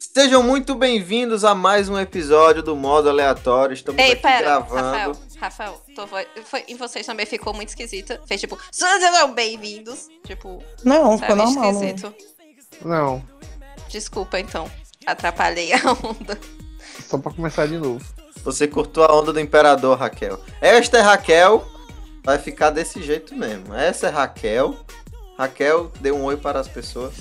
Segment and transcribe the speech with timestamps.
[0.00, 3.72] Sejam muito bem-vindos a mais um episódio do Modo Aleatório.
[3.72, 4.82] Estamos Ei, aqui pera, gravando.
[4.82, 8.20] Rafael, Rafael, voz, foi, em vocês também ficou muito esquisita.
[8.26, 10.08] Fez tipo, sejam bem-vindos.
[10.26, 11.72] Tipo, Não, ficou normal.
[11.72, 11.90] né?
[11.90, 12.14] esquisito.
[12.84, 13.22] Não,
[13.88, 14.70] Desculpa então,
[15.06, 16.38] atrapalhei a onda.
[17.06, 18.04] só pra começar de novo.
[18.42, 20.40] Você curtou a onda do Imperador, Raquel.
[20.60, 21.77] Esta é Raquel.
[22.22, 23.74] Vai ficar desse jeito mesmo.
[23.74, 24.76] Essa é Raquel.
[25.36, 27.14] Raquel, dê um oi para as pessoas.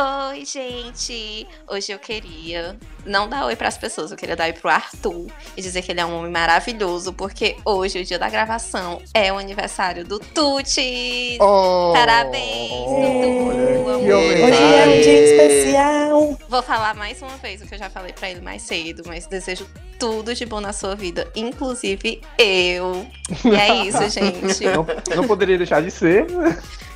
[0.00, 1.44] Oi, gente!
[1.66, 5.60] Hoje eu queria não dar oi pras pessoas, eu queria dar oi pro Arthur e
[5.60, 9.38] dizer que ele é um homem maravilhoso, porque hoje, o dia da gravação, é o
[9.38, 11.36] aniversário do Tuti!
[11.40, 14.44] Oh, Parabéns, homem.
[14.44, 16.38] Hoje é um dia especial.
[16.48, 19.26] Vou falar mais uma vez o que eu já falei pra ele mais cedo, mas
[19.26, 23.04] desejo tudo de bom na sua vida, inclusive eu.
[23.44, 24.64] E é isso, gente.
[24.64, 24.86] Não,
[25.16, 26.24] não poderia deixar de ser,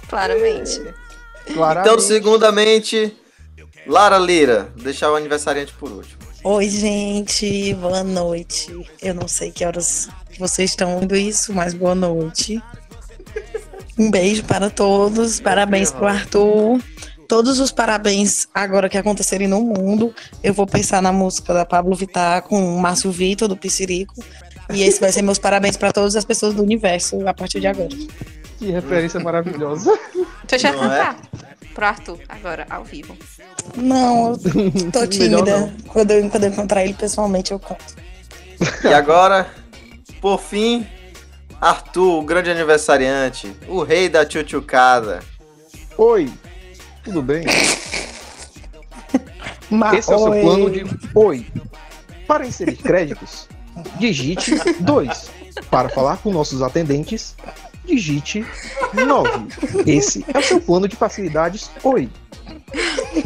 [0.09, 0.81] Claramente.
[1.53, 1.89] Claramente.
[1.89, 3.17] Então, segundamente,
[3.87, 6.23] Lara Lira, deixar o aniversariante por último.
[6.45, 7.73] Oi, gente.
[7.75, 8.75] Boa noite.
[9.01, 12.61] Eu não sei que horas vocês estão ouvindo isso, mas boa noite.
[13.99, 15.41] Um beijo para todos.
[15.41, 16.81] Parabéns pro Arthur.
[17.29, 20.13] Todos os parabéns agora que acontecerem no mundo.
[20.43, 24.15] Eu vou pensar na música da Pablo Vittar com o Márcio Vitor, do Piscirico.
[24.73, 27.69] E esse vai ser meus parabéns para todas as pessoas do universo a partir de
[27.69, 27.89] agora.
[28.59, 29.97] Que referência maravilhosa.
[30.49, 30.99] Deixa eu Não é?
[30.99, 31.17] contar
[31.75, 33.17] pro Arthur, agora, ao vivo.
[33.77, 34.39] Não, eu
[34.93, 35.61] tô tímida.
[35.61, 35.73] não.
[35.89, 37.95] Quando eu, quando eu encontrar ele pessoalmente, eu conto.
[38.85, 39.49] E agora,
[40.21, 40.87] por fim,
[41.61, 45.21] Arthur, o grande aniversariante, o rei da tchutchucada.
[45.97, 46.31] Oi,
[47.03, 47.45] tudo bem?
[49.71, 51.47] Ma- Esse é o seu plano de Oi.
[52.27, 53.49] Para inserir créditos,
[53.99, 55.31] digite 2.
[55.71, 57.35] Para falar com nossos atendentes,
[57.85, 58.45] digite
[58.93, 59.31] 9.
[59.87, 62.09] Esse é o seu plano de facilidades Oi.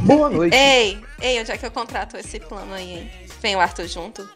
[0.01, 0.57] Boa noite.
[0.57, 3.11] Ei, ei, onde é que eu contrato esse plano aí, hein?
[3.41, 4.28] Vem o Arthur junto?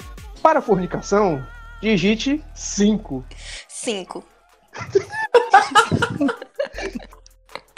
[0.43, 1.45] Para fornicação,
[1.81, 3.25] digite 5.
[3.69, 4.25] Cinco.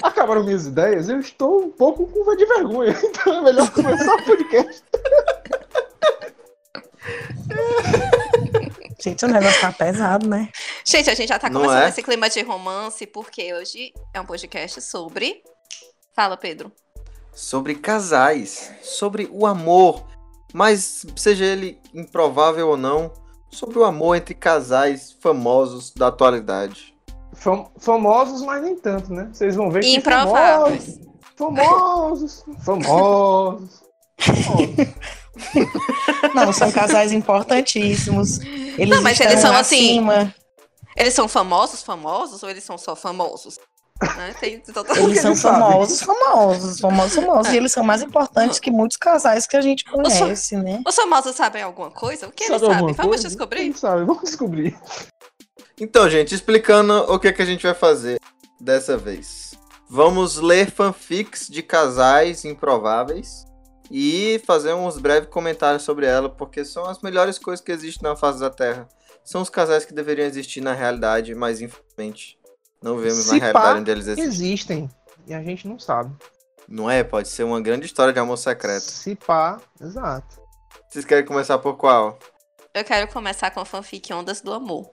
[0.02, 4.24] Acabaram minhas ideias, eu estou um pouco com de vergonha, então é melhor começar o
[4.24, 4.82] podcast.
[9.02, 10.48] Gente, o negócio tá pesado, né?
[10.86, 11.88] Gente, a gente já tá Não começando é?
[11.88, 15.42] esse clima de romance, porque hoje é um podcast sobre.
[16.14, 16.70] Fala, Pedro.
[17.32, 20.04] Sobre casais, sobre o amor,
[20.52, 23.12] mas seja ele improvável ou não,
[23.50, 26.94] sobre o amor entre casais famosos da atualidade.
[27.32, 29.30] Fam- famosos, mas nem tanto, né?
[29.32, 31.00] Vocês vão ver que Improváveis.
[31.36, 33.82] Famosos, famosos, famosos.
[36.34, 38.40] Não, são casais importantíssimos.
[38.40, 40.34] Eles Não, mas eles estão são assim, acima.
[40.96, 43.58] Eles são famosos, famosos, ou eles são só famosos?
[44.16, 44.34] Né?
[44.40, 45.60] Tem Eles são eles sabem.
[45.60, 47.52] famosos, famosos, famosos, famosos.
[47.52, 50.82] E eles são mais importantes que muitos casais que a gente conhece, né?
[50.86, 52.26] Os famosos sabem alguma coisa?
[52.26, 52.88] O que eles Sabe sabem?
[52.88, 53.72] alguma Vamos descobrir?
[53.80, 54.76] Vamos descobrir.
[55.80, 58.20] Então, gente, explicando o que, que a gente vai fazer
[58.60, 59.52] dessa vez.
[59.88, 63.44] Vamos ler fanfics de casais improváveis
[63.94, 68.16] e fazer uns breves comentários sobre ela, porque são as melhores coisas que existem na
[68.16, 68.88] face da Terra.
[69.22, 72.38] São os casais que deveriam existir na realidade, mas infelizmente
[72.82, 74.24] não vemos na Se realidade pá, onde eles existem.
[74.24, 74.90] Existem.
[75.26, 76.10] E a gente não sabe.
[76.66, 77.04] Não é?
[77.04, 78.90] Pode ser uma grande história de amor secreto.
[78.90, 80.40] Se pá, exato.
[80.88, 82.18] Vocês querem começar por qual?
[82.72, 84.90] Eu quero começar com a fanfic Ondas do Amor.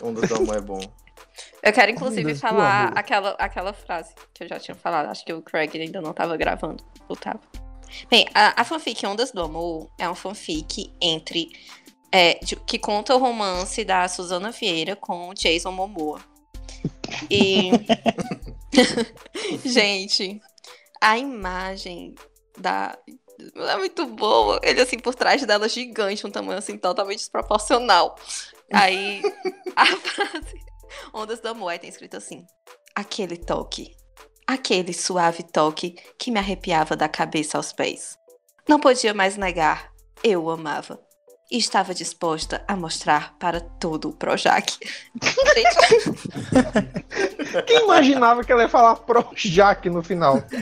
[0.00, 0.80] Onda do amor é bom.
[1.62, 5.06] Eu quero, inclusive, Ondas falar aquela, aquela frase que eu já tinha falado.
[5.06, 6.82] Acho que o Craig ainda não tava gravando.
[7.08, 7.40] Ou tava.
[8.10, 11.50] Bem, a, a fanfic Ondas do Amor é uma fanfic entre.
[12.12, 16.20] é, de- que conta o romance da Suzana Vieira com o Jason Momoa.
[17.30, 17.70] E.
[19.64, 20.40] Gente,
[21.00, 22.14] a imagem
[22.58, 22.98] da.
[23.54, 24.58] É muito boa.
[24.62, 28.16] Ele, assim, por trás dela, gigante, um tamanho, assim, totalmente desproporcional.
[28.72, 29.22] Aí,
[29.76, 30.60] a frase
[31.14, 32.44] Ondas do Amor, aí tem escrito assim:
[32.94, 33.94] Aquele toque,
[34.48, 38.16] aquele suave toque que me arrepiava da cabeça aos pés.
[38.66, 39.90] Não podia mais negar,
[40.24, 40.98] eu o amava.
[41.50, 44.78] E estava disposta a mostrar para todo o Projac.
[47.66, 50.42] Quem imaginava que ela ia falar Projac no final?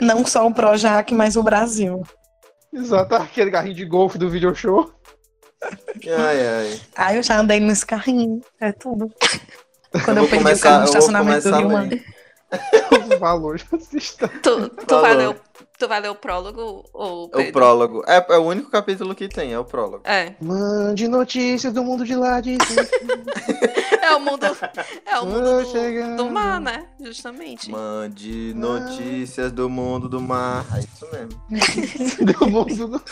[0.00, 2.02] Não só o Projac, mas o Brasil.
[2.72, 4.92] Exato, aquele carrinho de golfe do video show.
[5.62, 6.80] Ai, ai.
[6.94, 8.42] Ah, eu já andei nesse carrinho.
[8.60, 9.10] É tudo.
[10.04, 12.02] Quando eu, vou perdi começar- o carro no eu estacionamento do Rio.
[13.12, 13.64] Os valores.
[13.68, 15.02] Tu, tu, Falou.
[15.02, 15.36] vai ler o,
[15.78, 18.04] tu vai ler o prólogo ou É o prólogo.
[18.06, 20.02] É, é o único capítulo que tem, é o prólogo.
[20.04, 20.34] É.
[20.40, 22.56] Mande notícias do mundo de lá de.
[24.06, 24.46] É o mundo,
[25.04, 26.86] é o mundo do, do mar, né?
[27.00, 27.68] Justamente.
[27.68, 30.64] Mande notícias do mundo do mar.
[30.76, 32.22] É isso mesmo.
[32.32, 33.02] do mundo do...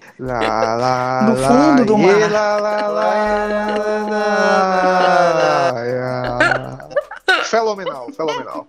[0.18, 2.30] Lá, lá, lá, fundo do mar.
[2.30, 4.06] lá, lá, lá, lá,
[5.72, 6.88] lá.
[7.44, 8.66] Fenomenal, fenomenal.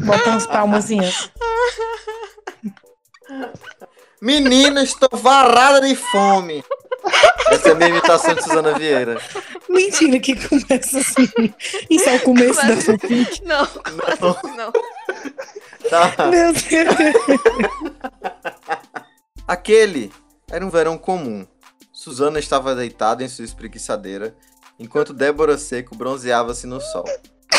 [0.00, 1.30] Bota umas palmazinhas.
[4.20, 6.64] Menina, estou varada de fome.
[7.50, 9.20] Essa é a minha imitação de Suzana Vieira.
[9.68, 11.28] Mentira que começa assim.
[11.90, 13.42] Isso é o começo da Começa- fanfic.
[13.44, 14.72] Não, quase não.
[15.90, 16.26] Tá.
[16.28, 16.94] Meu Deus.
[19.46, 20.12] Aquele
[20.50, 21.46] era um verão comum.
[21.92, 24.34] Suzana estava deitada em sua espreguiçadeira,
[24.78, 27.04] enquanto Débora Seco bronzeava-se no sol.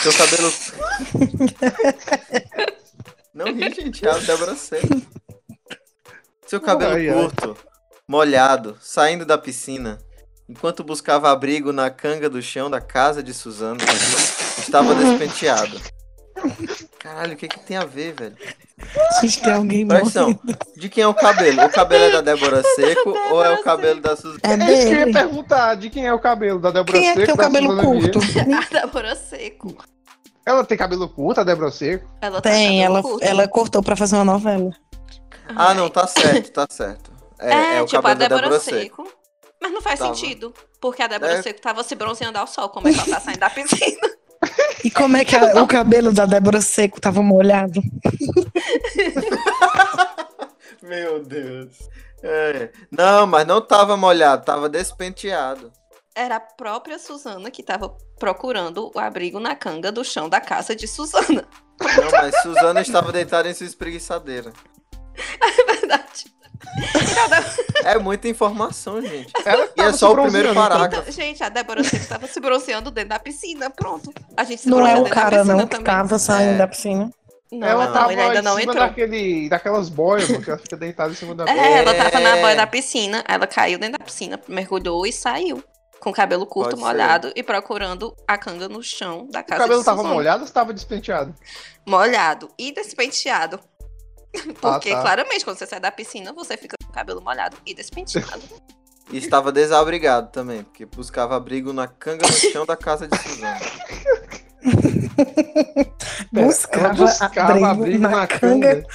[0.01, 0.51] Seu cabelo.
[3.33, 5.01] Não ri, gente, é a Débora Seco.
[6.45, 7.15] Seu cabelo Ai, ai.
[7.15, 7.57] curto,
[8.07, 9.97] molhado, saindo da piscina,
[10.47, 13.79] enquanto buscava abrigo na canga do chão da casa de Suzana,
[14.57, 15.81] estava despenteado.
[17.03, 18.35] Caralho, o que, que tem a ver, velho?
[19.21, 20.39] Gente, tem alguém atenção.
[20.77, 21.61] De quem é o cabelo?
[21.65, 24.39] O cabelo é da Débora Seco ou é o cabelo da Suzana?
[24.43, 25.13] É isso que eu ia dele.
[25.13, 26.59] perguntar, de quem é o cabelo?
[26.59, 27.25] Da Débora Quem é que Seco?
[27.25, 28.19] tem o cabelo curto?
[28.55, 29.75] A Débora Seco.
[30.45, 32.05] Ela tem cabelo curto, a Débora Seco?
[32.21, 33.23] Ela tá Tem, cabelo ela, curto.
[33.25, 34.71] ela cortou pra fazer uma novela.
[35.55, 37.11] Ah, não, tá certo, tá certo.
[37.39, 39.03] É, É, é o tipo cabelo a Débora, da Débora Seco.
[39.05, 39.17] Seco.
[39.61, 40.13] Mas não faz Tava.
[40.15, 40.53] sentido.
[40.81, 41.41] Porque a Débora É.
[41.41, 42.69] Seco tava se bronzeando ao sol.
[42.69, 44.09] Como é que ela tá saindo da piscina?
[44.83, 47.81] E como é que a- o cabelo da Débora Seco tava molhado?
[50.81, 51.77] Meu Deus.
[52.21, 52.69] É.
[52.91, 55.71] Não, mas não tava molhado, tava despenteado.
[56.15, 60.75] Era a própria Suzana que tava procurando o abrigo na canga do chão da casa
[60.75, 61.47] de Suzana.
[61.81, 64.51] Não, mas Suzana estava deitada em sua espreguiçadeira.
[65.15, 66.32] É verdade.
[67.85, 69.31] É muita informação, gente.
[69.77, 70.61] E é só o primeiro então.
[70.69, 71.11] parágrafo.
[71.11, 73.69] Gente, a Débora Seco tava se bronzeando dentro da piscina.
[73.69, 74.13] Pronto.
[74.37, 75.85] A gente se Não é o dentro da cara, piscina não, que também.
[75.85, 76.57] tava saindo É.
[76.57, 77.11] da piscina.
[77.51, 78.87] Não, Ela tava ele ainda em não cima entrou.
[78.87, 81.55] daquele, daquelas boias, porque ela fica deitada em cima da boia.
[81.59, 82.41] É, ela tava na É.
[82.41, 85.63] boia da piscina, ela caiu dentro da piscina, mergulhou e saiu.
[85.99, 86.85] Com o cabelo curto, Pode ser.
[86.87, 90.45] molhado e procurando a canga no chão da O casa cabelo de tava molhado ou
[90.45, 91.33] estava despenteado?
[91.85, 93.57] Molhado e despenteado.
[94.59, 95.01] Porque, tá.
[95.01, 98.41] claramente, quando você sai da piscina, você fica com o cabelo molhado e despenteado.
[99.11, 103.59] E estava desabrigado também, porque buscava abrigo na canga no chão da casa de Suzana.
[106.31, 108.75] Buscava, buscava abrigo abrigo na na canga.
[108.75, 108.87] canga.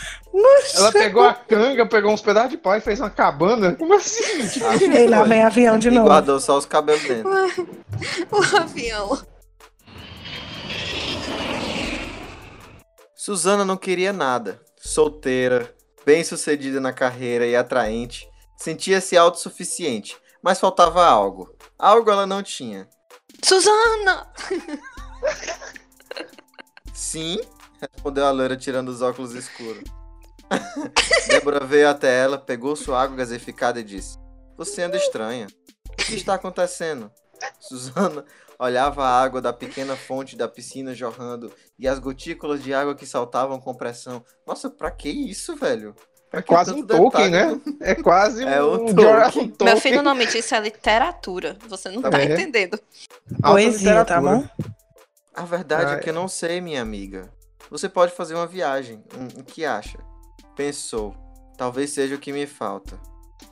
[0.76, 3.74] Ela pegou a canga, pegou uns pedaços de pau e fez uma cabana.
[3.76, 4.22] Como assim?
[4.96, 5.28] E lá foi.
[5.28, 6.08] vem avião de E novo.
[6.08, 7.28] guardou só os cabelos dentro.
[8.32, 9.18] o avião.
[13.14, 14.60] Suzana não queria nada.
[14.80, 21.54] Solteira, bem sucedida na carreira e atraente, sentia-se autossuficiente, mas faltava algo.
[21.78, 22.88] Algo ela não tinha.
[23.42, 24.32] Suzana!
[26.92, 27.40] Sim,
[27.80, 29.84] respondeu a loira tirando os óculos escuros.
[31.28, 34.18] Débora veio até ela, pegou sua água gaseificada e disse:
[34.56, 35.46] Você anda estranha.
[35.90, 37.10] O que está acontecendo?
[37.60, 38.24] Suzana
[38.58, 43.06] olhava a água da pequena fonte da piscina jorrando e as gotículas de água que
[43.06, 44.24] saltavam com pressão.
[44.46, 45.94] Nossa, pra que isso, velho?
[46.30, 47.60] Pra É quase um Tolkien, né?
[47.80, 49.46] É quase É o um, Tolkien.
[49.46, 49.80] Meu Tolkien.
[49.80, 51.56] filho, o nome disso é literatura.
[51.68, 52.78] Você não Tá tá entendendo.
[53.40, 54.46] Poesia, tá bom?
[55.34, 56.00] A verdade é Ai.
[56.00, 57.30] que eu não sei, minha amiga.
[57.70, 59.02] Você pode fazer uma viagem.
[59.38, 59.98] O que acha?
[60.56, 61.14] Pensou.
[61.56, 62.98] Talvez seja o que me falta.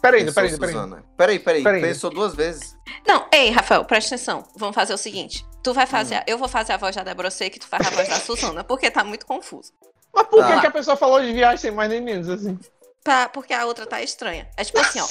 [0.02, 0.73] Peraí, Pensou peraí, peraí.
[0.75, 1.05] Suzana.
[1.16, 1.62] Peraí, peraí.
[1.62, 1.81] Peraí.
[1.83, 2.76] Pensou duas vezes.
[3.07, 4.45] Não, ei, Rafael, presta atenção.
[4.57, 5.45] Vamos fazer o seguinte.
[5.62, 5.88] Tu vai Hum.
[5.88, 6.23] fazer.
[6.26, 8.62] Eu vou fazer a voz da Débora Seco e tu faz a voz da Suzana,
[8.64, 9.73] porque tá muito confuso.
[10.14, 10.61] Mas por que, Tá.
[10.61, 12.59] que a pessoa falou de viagem sem mais nem menos, assim?
[13.02, 14.49] Pra- porque a outra tá estranha.
[14.57, 15.07] É tipo assim, ó.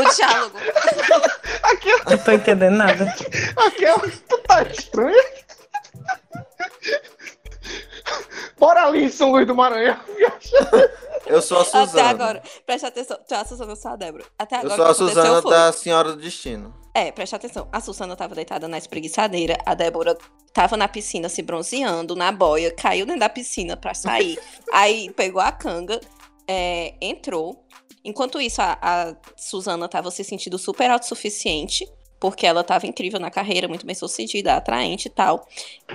[0.00, 0.56] O diálogo.
[1.62, 3.14] Aquela, Não tô entendendo nada.
[3.56, 5.24] aquela, tu tá estranha?
[8.58, 9.98] Bora ali em São Luís do Maranhão.
[11.28, 11.84] Eu sou a Suzana.
[11.84, 12.42] Até agora.
[12.66, 13.18] Presta atenção.
[13.26, 14.24] Tu é a Suzana, eu sou a Débora.
[14.38, 14.76] Até Eu agora.
[14.76, 16.74] sou o a Suzana foi- da Senhora do Destino.
[16.94, 17.68] É, presta atenção.
[17.72, 20.16] A Susana tava deitada na espreguiçadeira, a Débora
[20.52, 24.38] tava na piscina se bronzeando, na boia, caiu dentro da piscina pra sair.
[24.72, 26.00] aí pegou a canga,
[26.48, 27.64] é, entrou.
[28.04, 31.86] Enquanto isso, a, a Suzana tava se sentindo super autossuficiente,
[32.18, 35.46] porque ela tava incrível na carreira, muito bem sucedida, atraente e tal.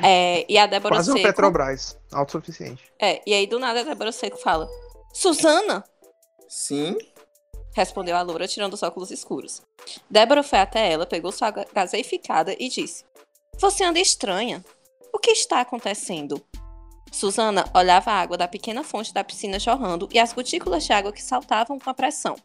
[0.01, 1.27] É, e a Débora Quase um Seco.
[1.27, 1.97] Petrobras.
[2.13, 2.81] Autossuficiente.
[3.01, 4.69] É, e aí do nada a Débora Seco fala:
[5.13, 5.83] Suzana!
[6.49, 6.97] Sim.
[7.75, 9.61] Respondeu a loura, tirando os óculos escuros.
[10.09, 13.05] Débora foi até ela, pegou sua ga- gaseificada e disse:
[13.59, 14.63] Você anda estranha.
[15.13, 16.43] O que está acontecendo?
[17.11, 21.11] Suzana olhava a água da pequena fonte da piscina jorrando e as gotículas de água
[21.11, 22.35] que saltavam com a pressão.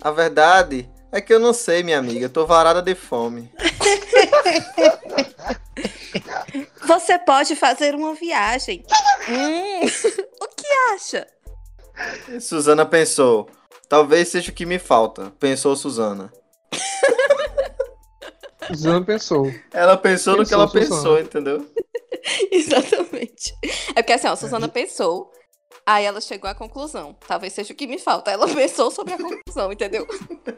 [0.00, 2.28] A verdade é que eu não sei, minha amiga.
[2.28, 3.50] Tô varada de fome.
[6.86, 8.84] Você pode fazer uma viagem.
[9.28, 9.80] Hum,
[10.40, 11.26] o que acha?
[12.40, 13.48] Suzana pensou.
[13.88, 15.32] Talvez seja o que me falta.
[15.38, 16.32] Pensou Suzana.
[18.68, 19.52] Suzana pensou.
[19.72, 20.88] Ela pensou, no que Pensou, ela Suzana.
[20.88, 21.66] pensou, entendeu?
[22.50, 23.54] Exatamente.
[23.94, 25.30] É porque assim, ó, a Suzana pensou,
[25.86, 27.16] aí ela chegou à conclusão.
[27.28, 28.30] Talvez seja o que me falta.
[28.30, 30.06] Ela pensou sobre a conclusão, entendeu?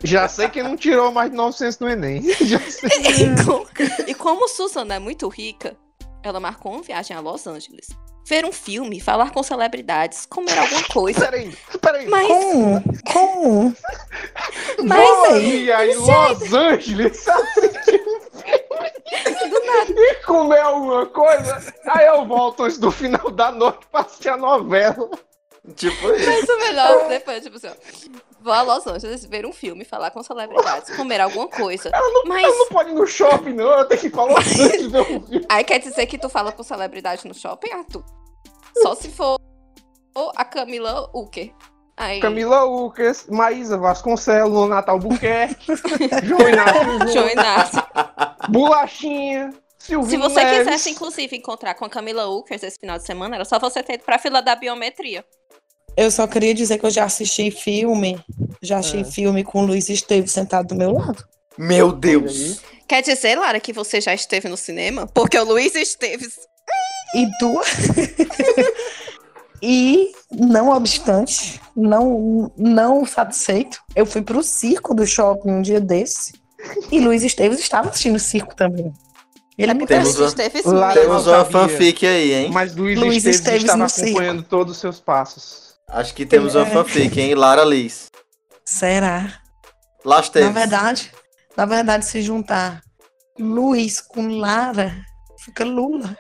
[0.03, 2.23] Já sei que não tirou mais de 900 no Enem.
[2.47, 2.89] Já sei.
[2.89, 3.67] E, com-
[4.07, 5.77] e como Suzana é muito rica,
[6.23, 7.89] ela marcou uma viagem a Los Angeles.
[8.29, 11.21] Ver um filme, falar com celebridades, comer alguma coisa.
[11.21, 12.09] Peraí, peraí.
[12.09, 12.83] Mas, Como?
[13.11, 13.77] Como?
[14.85, 17.25] mas ali aí, Los Angeles,
[19.49, 19.93] do nada.
[19.97, 21.75] e comer alguma coisa.
[21.87, 25.09] Aí eu volto antes do final da noite pra assistir a novela.
[25.75, 26.27] Tipo isso.
[26.31, 27.73] Mas o melhor depois, tipo assim, ó.
[28.41, 31.91] Vou a Los Angeles ver um filme, falar com celebridades, comer alguma coisa.
[32.27, 33.65] Mas Eu não pode ir no shopping, não.
[33.71, 35.47] Eu tenho que ir pra Los Angeles ver um filme.
[35.49, 38.05] aí quer dizer que tu fala com celebridade no shopping, Arthur?
[38.83, 39.39] Só se for
[40.37, 41.53] a Camila Uker.
[41.97, 45.73] Aí, Camila Lucas, Maísa Vasconcelos, Natal Buquerque,
[46.23, 47.83] João Inácio João Inácio.
[48.49, 50.59] Bolachinha, Silvinho Se você Neves.
[50.59, 53.95] quisesse, inclusive, encontrar com a Camila Ukers esse final de semana, era só você ter
[53.95, 55.25] ido pra fila da biometria.
[56.01, 58.19] Eu só queria dizer que eu já assisti filme,
[58.63, 59.05] já assisti É.
[59.05, 61.25] filme com o Luiz Esteves sentado do meu lado.
[61.59, 62.61] Meu Deus.
[62.87, 65.09] Quer dizer, Lara, que você já esteve no cinema?
[65.09, 66.35] Porque o Luiz Esteves.
[67.17, 67.61] E tu?
[69.63, 76.33] e, não obstante, não, não satisfeito, eu fui pro circo do shopping um dia desse.
[76.93, 78.93] E Luiz Esteves estava assistindo o circo também.
[79.57, 80.93] Ele É me Temos Luiz uma- Esteves mesmo.
[80.93, 82.51] Temos Eu uma fanfic aí, hein?
[82.53, 84.11] Mas Luiz, Luiz Esteves, Esteves estava no circo.
[84.11, 85.68] acompanhando todos os seus passos.
[85.89, 86.71] Acho que temos uma É.
[86.71, 87.35] fanfic, hein?
[87.35, 88.07] Lara Liz.
[88.65, 89.41] Será?
[90.05, 91.13] Lá Na verdade,
[91.57, 92.83] na verdade, se juntar
[93.39, 94.95] Luiz com Lara,
[95.39, 96.17] fica Lula.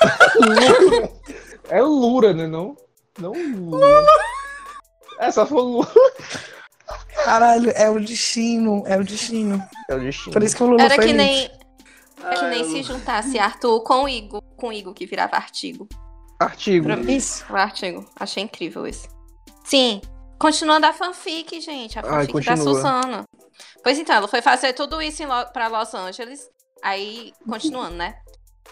[1.68, 2.48] É Lura, né?
[2.48, 2.76] Não,
[3.16, 4.04] não Lula.
[5.20, 5.88] É, só for Lula.
[7.24, 9.62] Caralho, é o destino, é o destino.
[9.88, 10.32] É o destino.
[10.32, 11.48] Por isso que o Lula Era foi que nem,
[12.24, 15.88] era que nem se juntasse Arthur com o Igor, com o Igor que virava artigo.
[16.40, 16.90] Artigo.
[17.10, 17.44] Isso.
[17.54, 18.08] Artigo.
[18.18, 19.08] Achei incrível esse.
[19.64, 20.00] Sim.
[20.38, 21.98] Continuando a fanfic, gente.
[21.98, 22.74] A Ai, fanfic da continua.
[22.74, 23.24] Susana.
[23.84, 26.48] Pois então, ela foi fazer tudo isso Lo pra Los Angeles.
[26.82, 28.18] Aí, continuando, né?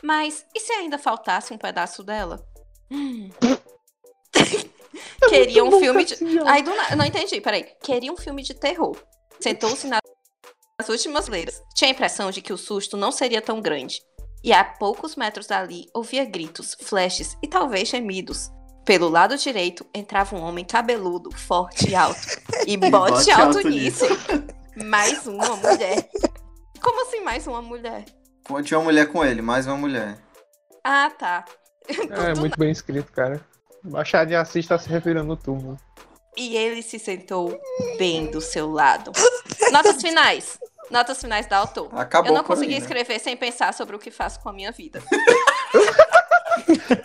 [0.02, 2.42] Mas, e se ainda faltasse um pedaço dela?
[2.90, 3.28] Hum.
[5.28, 6.16] Queria um filme de.
[6.46, 6.96] Ai, do na...
[6.96, 7.64] Não entendi, peraí.
[7.82, 8.96] Queria um filme de terror.
[9.40, 10.00] Sentou-se na-
[10.80, 11.62] nas últimas letras.
[11.74, 14.00] Tinha a impressão de que o susto não seria tão grande.
[14.48, 18.50] E a poucos metros dali ouvia gritos, flashes e talvez gemidos.
[18.82, 22.18] Pelo lado direito entrava um homem cabeludo, forte e alto.
[22.66, 24.06] E bote, bote alto, alto nisso.
[24.86, 26.08] Mais uma mulher.
[26.80, 28.06] Como assim mais uma mulher?
[28.64, 30.16] Tinha uma mulher com ele, mais uma mulher.
[30.82, 31.44] Ah, tá.
[32.10, 33.44] É, muito bem escrito, cara.
[33.84, 35.76] Machado de Assis tá se referindo no túmulo.
[36.38, 37.60] E ele se sentou
[37.98, 39.12] bem do seu lado.
[39.70, 40.58] Notas finais.
[40.90, 41.88] Notas finais da autor.
[41.92, 42.86] Acabou Eu não consegui aí, né?
[42.86, 45.02] escrever sem pensar sobre o que faço com a minha vida.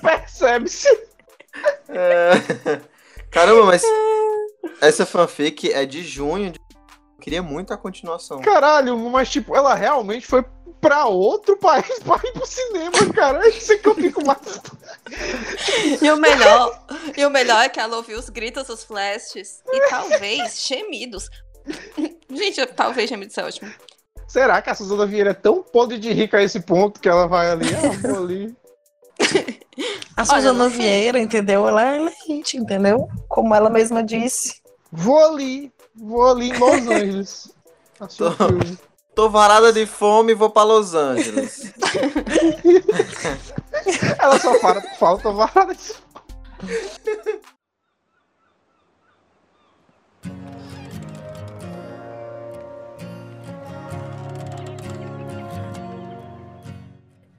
[0.02, 0.88] Percebe-se.
[1.90, 2.32] É...
[3.30, 3.84] Caramba, mas
[4.82, 6.52] essa fanfic é de junho.
[6.52, 8.42] de- Eu queria muito a continuação.
[8.42, 10.44] Caralho, mas tipo, ela realmente foi
[10.82, 13.46] pra outro país pra ir pro cinema, cara.
[13.46, 14.40] É isso que eu fico mais.
[16.02, 16.86] E o melhor,
[17.16, 21.30] e o melhor é que ela ouviu os gritos, os flashes e talvez gemidos.
[22.29, 23.72] Gente, talvez gemidos é ótimo.
[24.27, 27.27] Será que a Suzana Vieira é tão podre de rica a esse ponto que ela
[27.27, 27.67] vai ali?
[27.75, 28.55] Ah, vou ali.
[30.15, 30.70] A Suzana.
[30.70, 31.67] Vieira, entendeu?
[31.67, 33.10] Ela é elite, entendeu?
[33.27, 34.62] Como ela mesma disse.
[34.91, 35.72] Vou ali.
[35.96, 37.51] Vou ali em Los Angeles.
[38.17, 38.36] Tô-.
[39.15, 41.72] Tô varada de fome e vou pra Los Angeles.
[44.20, 45.93] Ela só para, falta varada de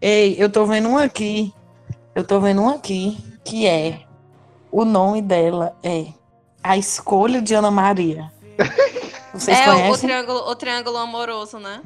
[0.07, 1.51] Ei, eu tô vendo um aqui.
[2.15, 4.01] Eu tô vendo um aqui que é.
[4.71, 6.09] O nome dela é
[6.63, 8.31] A Escolha de Ana Maria.
[9.33, 10.09] Vocês é o, o conhecem?
[10.11, 11.81] triângulo, o triângulo amoroso, né?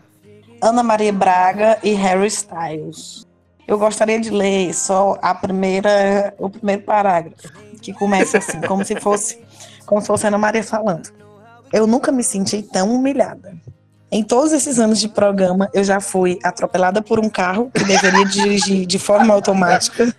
[0.60, 3.24] Ana Maria Braga e Harry Styles.
[3.68, 8.98] Eu gostaria de ler só a primeira, o primeiro parágrafo, que começa assim, como se
[8.98, 9.40] fosse,
[9.86, 11.08] como se fosse Ana Maria falando.
[11.72, 13.56] Eu nunca me senti tão humilhada.
[14.10, 18.24] Em todos esses anos de programa, eu já fui atropelada por um carro que deveria
[18.24, 20.14] dirigir de forma automática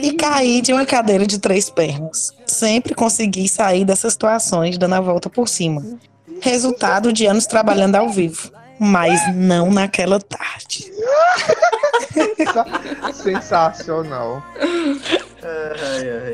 [0.00, 2.30] e caí de uma cadeira de três pernas.
[2.46, 5.82] Sempre consegui sair dessas situações dando a volta por cima.
[6.40, 8.50] Resultado de anos trabalhando ao vivo.
[8.78, 10.90] mas não naquela tarde.
[13.14, 14.42] Sensacional.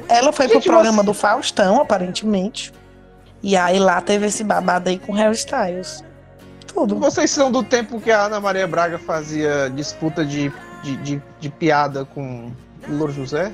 [0.09, 2.73] Ela foi pro programa você- do Faustão, aparentemente.
[3.43, 6.05] E aí lá teve esse babado aí com Harry Styles.
[6.73, 6.97] Tudo.
[6.99, 11.49] Vocês são do tempo que a Ana Maria Braga fazia disputa de, de, de, de
[11.51, 12.53] piada com
[12.89, 13.53] o Louro José?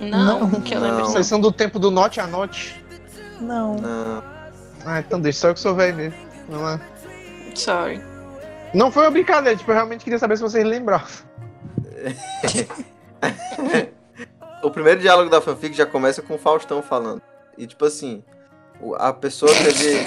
[0.00, 0.60] Não, Não.
[0.60, 0.88] que eu Não.
[0.90, 1.06] lembro.
[1.06, 2.82] Vocês são do tempo do note a note?
[3.40, 3.76] Não.
[3.76, 4.22] Não.
[4.84, 6.18] Ah, então deixa só eu que sou velho mesmo.
[6.48, 6.80] Não, é?
[7.54, 8.02] Sorry.
[8.74, 11.08] não foi uma brincadeira, tipo, eu realmente queria saber se vocês lembravam.
[14.62, 17.20] O primeiro diálogo da fanfic já começa com o Faustão falando.
[17.58, 18.24] E tipo assim,
[18.96, 20.06] a pessoa teve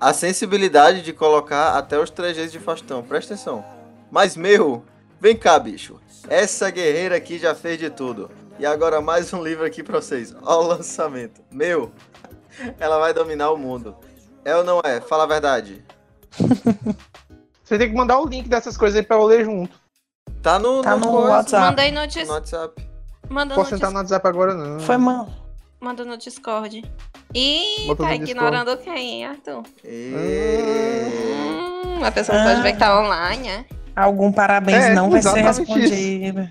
[0.00, 3.02] a sensibilidade de colocar até os trejeitos de Faustão.
[3.02, 3.64] Presta atenção.
[4.10, 4.84] Mas meu,
[5.20, 6.00] vem cá, bicho.
[6.28, 8.30] Essa guerreira aqui já fez de tudo.
[8.58, 10.34] E agora mais um livro aqui pra vocês.
[10.42, 11.40] Ó o lançamento.
[11.50, 11.92] Meu,
[12.78, 13.96] ela vai dominar o mundo.
[14.44, 15.00] É ou não é?
[15.00, 15.84] Fala a verdade.
[17.64, 19.80] Você tem que mandar o link dessas coisas aí pra eu ler junto.
[20.42, 21.66] Tá no, Tá no coisa, WhatsApp.
[21.66, 22.26] Mandei no, dis...
[22.26, 22.88] no WhatsApp.
[23.28, 23.94] Manda, no Posso entrar dis...
[23.94, 24.80] no WhatsApp agora, não.
[24.80, 25.41] Foi mal.
[25.82, 26.84] Manda no Discord.
[27.34, 29.62] Ih, Bota tá no ignorando quem, hein, Arthur?
[29.84, 30.12] E...
[31.98, 32.50] Hum, a pessoa não Ah.
[32.50, 33.64] pode ver que tá online, né?
[33.96, 36.48] Algum parabéns É, não vai ser respondido.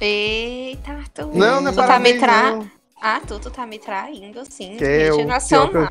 [0.00, 1.34] Eita, Arthur.
[1.36, 2.50] Não, não é tu tá me parabéns, tra...
[2.52, 2.70] não.
[3.00, 4.76] Arthur, tu tá me traindo, sim.
[4.76, 5.82] Que é o pior que, nacional.
[5.82, 5.88] eu-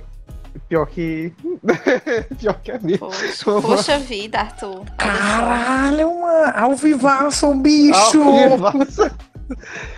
[0.69, 1.33] pior que.
[2.39, 2.99] pior que é mesmo.
[2.99, 4.85] Poxa, poxa vida, Arthur.
[4.97, 6.53] Caralho, mano.
[6.55, 8.23] Ao vivaço, bicho.
[8.57, 9.11] Nossa.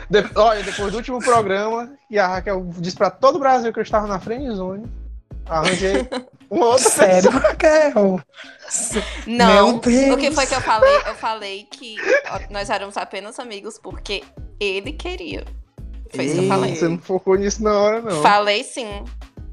[0.09, 3.79] De- Olha, depois do último programa, e a Raquel disse pra todo o Brasil que
[3.79, 4.85] eu estava na friendzone,
[5.45, 6.07] arranjei
[6.49, 7.49] uma outra Sério, pessoa.
[7.49, 8.21] Raquel?
[9.27, 10.95] Não, o que foi que eu falei?
[11.07, 11.95] Eu falei que
[12.49, 14.23] nós éramos apenas amigos porque
[14.59, 15.43] ele queria.
[16.13, 16.75] Foi isso que eu falei.
[16.75, 18.21] Você não focou nisso na hora, não.
[18.21, 19.03] Falei sim.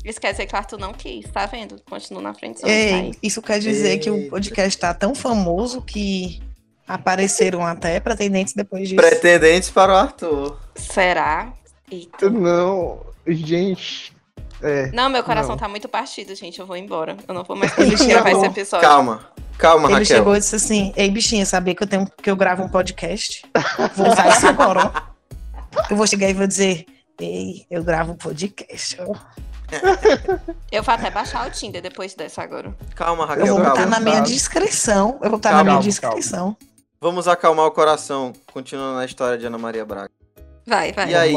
[0.04, 1.82] Isso quer dizer que o Arthur não quis, tá vendo?
[1.90, 2.60] Continua na frente.
[2.60, 4.30] tá Ei, isso quer dizer que o Eita.
[4.30, 6.40] podcast tá tão famoso que
[6.88, 8.97] apareceram até pretendentes depois disso.
[9.00, 10.59] Pretendentes para o Arthur.
[10.75, 11.53] Será?
[11.90, 12.29] Eita.
[12.31, 14.14] Não, gente.
[14.62, 14.90] É.
[14.92, 15.59] Não, meu coração Não.
[15.59, 16.59] tá muito partido, gente.
[16.59, 17.16] Eu vou embora.
[17.29, 18.42] Eu não vou mais Ele conseguir gravar chegou.
[18.44, 18.88] esse episódio.
[18.88, 19.27] Calma,
[19.59, 20.16] calma, Ele Raquel.
[20.16, 23.42] chegou e disse assim: Ei, bichinha, sabia que eu, tenho, que eu gravo um podcast?
[23.94, 24.90] Vou usar isso agora.
[24.94, 25.16] ó.
[25.90, 26.87] Eu vou chegar e vou dizer:
[27.20, 28.96] Ei, eu gravo um podcast.
[30.72, 32.75] Eu vou até baixar o Tinder depois dessa agora.
[32.94, 33.90] Calma, Eu Raquel, vou botar calma.
[33.90, 34.29] na minha Sabe.
[34.29, 35.09] descrição.
[35.22, 35.83] Eu vou botar Calma, na minha calma,
[36.16, 36.57] descrição.
[37.00, 40.11] Vamos acalmar o coração, continuando na história de Ana Maria Braga.
[40.66, 41.11] Vai, vai.
[41.11, 41.35] E aí?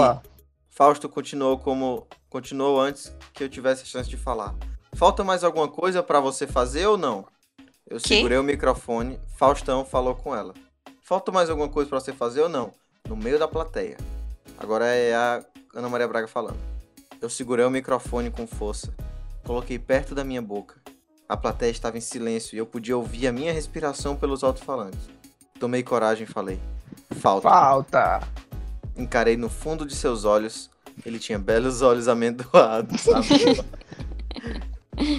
[0.70, 4.56] Fausto continuou como continuou antes que eu tivesse a chance de falar.
[4.96, 7.26] Falta mais alguma coisa pra você fazer ou não?
[7.88, 8.08] Eu Que?
[8.08, 10.54] segurei o microfone, Faustão falou com ela.
[11.02, 12.72] Falta mais alguma coisa pra você fazer ou não?
[13.08, 13.98] No meio da plateia.
[14.58, 15.44] Agora é a
[15.74, 16.58] Ana Maria Braga falando.
[17.22, 18.94] Eu segurei o microfone com força.
[19.46, 20.76] Coloquei perto da minha boca.
[21.28, 25.10] A plateia estava em silêncio e eu podia ouvir a minha respiração pelos alto-falantes.
[25.60, 26.60] Tomei coragem e falei:
[27.20, 27.50] Falta.
[27.50, 28.22] Falta.
[28.96, 30.70] Encarei no fundo de seus olhos.
[31.06, 33.28] Ele tinha belos olhos amendoados, sabe?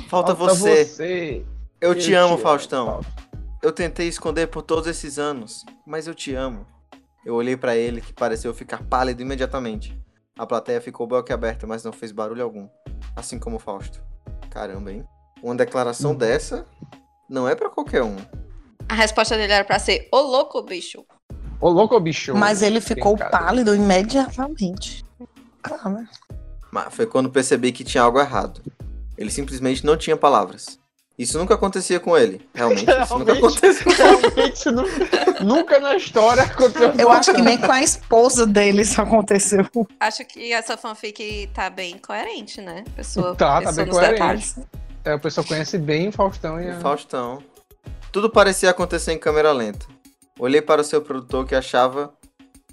[0.08, 0.84] Falta, você.
[0.84, 1.44] você.
[1.80, 2.86] Eu, te amo, te Faustão.
[2.86, 3.12] Fausto.
[3.62, 6.66] Eu tentei esconder por todos esses anos, mas eu te amo.
[7.24, 9.98] Eu olhei pra ele, que pareceu ficar pálido imediatamente.
[10.38, 12.68] A plateia ficou boquiaberta, mas não fez barulho algum.
[13.14, 14.02] Assim como Fausto.
[14.50, 15.04] Caramba, hein?
[15.42, 16.66] Uma declaração dessa
[17.28, 18.16] não é pra qualquer um.
[18.90, 21.04] A resposta dele era pra ser: Ô louco, bicho.
[21.60, 22.34] Ô, louco, bicho.
[22.34, 25.04] Mas ele ficou pálido imediatamente.
[25.62, 26.08] Claro, né?
[26.72, 28.60] Mas foi quando percebi que tinha algo errado.
[29.16, 30.78] Ele simplesmente não tinha palavras.
[31.18, 32.40] Isso nunca acontecia com ele.
[32.54, 33.92] Realmente, isso nunca aconteceu.
[33.92, 34.86] Realmente, isso nu-
[35.44, 36.94] nunca na história aconteceu.
[36.98, 39.68] Eu acho que nem com a esposa dele isso aconteceu.
[40.00, 42.84] Acho que essa fanfic tá bem coerente, né?
[42.96, 44.12] Pessoa, Tá, tá pessoa bem nos coerente.
[44.14, 44.56] detalhes.
[45.04, 46.80] É, o pessoal conhece bem o Faustão e a...
[46.80, 47.42] Faustão.
[48.12, 49.86] Tudo parecia acontecer em câmera lenta.
[50.38, 52.12] Olhei para o seu produtor que achava.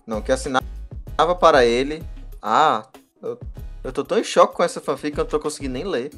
[0.05, 0.63] Não, que assinava
[1.39, 2.03] para ele.
[2.41, 2.87] Ah,
[3.21, 3.39] eu,
[3.83, 6.11] eu tô tão em choque com essa fanfic que eu não tô conseguindo nem ler.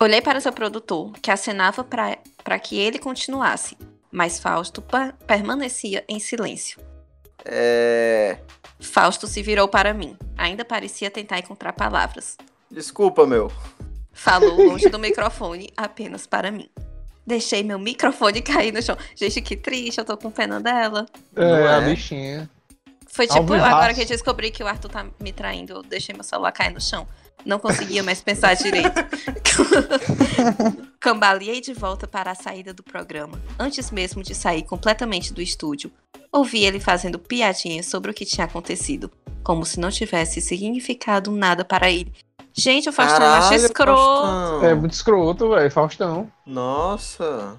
[0.00, 3.76] Olhei para seu produtor, que acenava pra pra que ele continuasse,
[4.10, 4.82] mas Fausto
[5.26, 6.80] permanecia em silêncio.
[7.44, 8.38] É.
[8.80, 10.16] Fausto se virou para mim.
[10.36, 12.36] Ainda parecia tentar encontrar palavras.
[12.70, 13.50] Desculpa, meu.
[14.12, 16.68] Falou longe do microfone, apenas para mim.
[17.26, 18.96] Deixei meu microfone cair no chão.
[19.14, 21.06] Gente, que triste, eu tô com pena dela.
[21.36, 21.90] É, Não a é?
[21.90, 22.50] bichinha.
[23.06, 23.74] Foi tipo, Alvivaço.
[23.74, 26.72] agora que eu descobri que o Arthur tá me traindo, eu deixei meu celular cair
[26.72, 27.06] no chão.
[27.44, 28.88] Não conseguia mais pensar direito.
[30.98, 33.40] Cambaleei de volta para a saída do programa.
[33.58, 35.92] Antes mesmo de sair completamente do estúdio,
[36.30, 39.10] ouvi ele fazendo piadinhas sobre o que tinha acontecido,
[39.42, 42.12] como se não tivesse significado nada para ele.
[42.54, 44.26] Gente, o Faustão é Caralho, escroto.
[44.26, 44.64] Faustão.
[44.64, 45.70] É muito escroto, velho.
[45.70, 46.30] Faustão.
[46.46, 47.56] Nossa.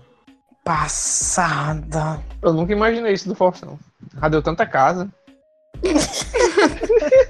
[0.64, 2.22] Passada.
[2.42, 3.80] Eu nunca imaginei isso do Faustão.
[4.22, 5.10] Já deu tanta casa.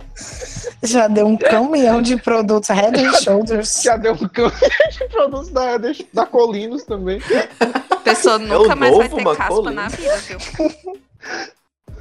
[0.83, 3.81] Já deu um caminhão de produtos Head and Shoulders.
[3.81, 4.57] Já deu um campo
[4.91, 5.77] de produtos da,
[6.13, 7.21] da Colinos também.
[7.89, 10.37] A pessoa nunca mais vai ter caspa na vida, viu?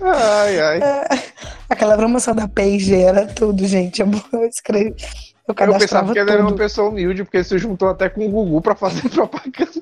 [0.02, 0.80] Ai, ai.
[1.70, 4.02] Aquela promoção da P&G era tudo, gente.
[4.02, 4.08] Eu
[4.48, 4.96] escrevi.
[5.48, 8.26] Eu Eu pensava que ele era uma pessoa humilde, porque ele se juntou até com
[8.26, 9.80] o Gugu pra fazer propaganda.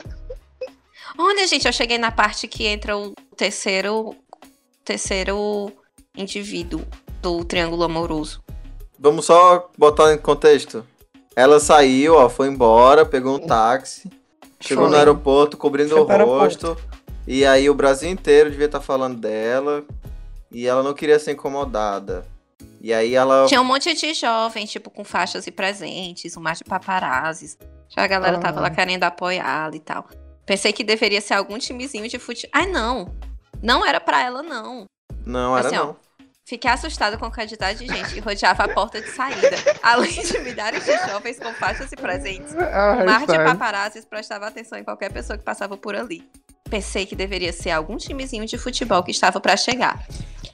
[1.19, 4.15] Olha, gente, eu cheguei na parte que entra o terceiro,
[4.85, 5.71] terceiro
[6.17, 6.83] indivíduo
[7.21, 8.43] do triângulo amoroso.
[8.99, 10.85] Vamos só botar em contexto.
[11.37, 14.11] Ela saiu, ó, foi embora, pegou um táxi,
[14.59, 14.93] chegou Foi.
[14.93, 16.67] no aeroporto cobrindo Foi o pro aeroporto.
[16.69, 16.91] rosto.
[17.27, 19.85] E aí o Brasil inteiro devia estar falando dela.
[20.51, 22.27] E ela não queria ser incomodada.
[22.81, 23.47] E aí ela.
[23.47, 27.59] Tinha um monte de jovem, tipo, com faixas e presentes, um mar de paparazzis.
[27.89, 28.41] Já a galera Ah.
[28.41, 30.07] tava lá querendo apoiá-la e tal.
[30.47, 32.51] Pensei que deveria ser algum timezinho de futebol.
[32.55, 33.15] Ai, não.
[33.63, 34.87] Não era pra ela, não.
[35.27, 35.97] Não, era Assim, ó, não.
[36.47, 39.51] Fiquei assustada com a quantidade de gente que rodeava a porta de saída.
[39.83, 42.57] Além de milhares de jovens com faixas e presentes.
[42.57, 46.29] Ah, O mar de paparazzis prestava atenção em qualquer pessoa que passava por ali.
[46.69, 50.05] Pensei que deveria ser algum timezinho de futebol que estava pra chegar.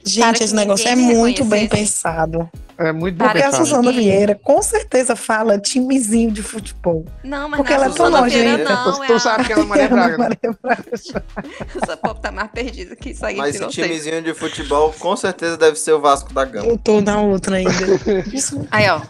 [0.03, 2.49] Gente, esse negócio é me muito bem pensado.
[2.77, 3.51] É muito Porque a.
[3.51, 7.03] Suzana ninguém- Vieira com certeza fala timezinho de futebol.
[7.23, 8.63] Não, mas Porque não ela é é tão nojenta.
[8.69, 8.93] não.
[8.93, 9.19] tu, É tu a...
[9.19, 10.17] sabe que ela é Maria Braga.
[10.17, 10.29] né?
[10.29, 10.85] Maria Braga.
[11.83, 13.85] Essa povo tá mais perdida que isso aí, Mas se não esse sei.
[13.89, 16.67] timezinho de futebol com certeza deve ser o Vasco da Gama.
[16.67, 17.71] Eu tô na outra ainda.
[18.71, 19.01] Aí, ó.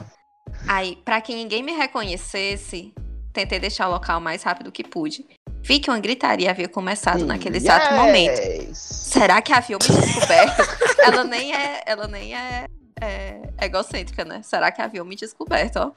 [0.68, 2.94] Aí, pra que ninguém me reconhecesse,
[3.34, 5.26] tentei deixar o local o mais rápido que pude.
[5.68, 8.40] Vi que uma gritaria havia começado naquele exato momento.
[8.74, 10.64] Será que havia me descoberto?
[11.04, 12.68] ela nem é, ela nem é,
[13.02, 14.42] é egocêntrica, né?
[14.44, 15.92] Será que havia me descoberto, ó?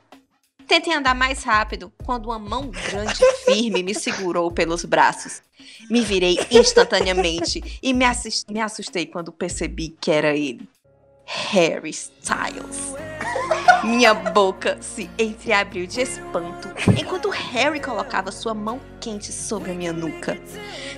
[0.66, 5.40] Tentei andar mais rápido quando uma mão grande e firme me segurou pelos braços.
[5.88, 8.04] Me virei instantaneamente e me,
[8.48, 10.68] me assustei quando percebi que era ele.
[11.32, 12.94] Harry Styles.
[13.84, 19.92] Minha boca se entreabriu de espanto enquanto Harry colocava sua mão quente sobre a minha
[19.92, 20.36] nuca.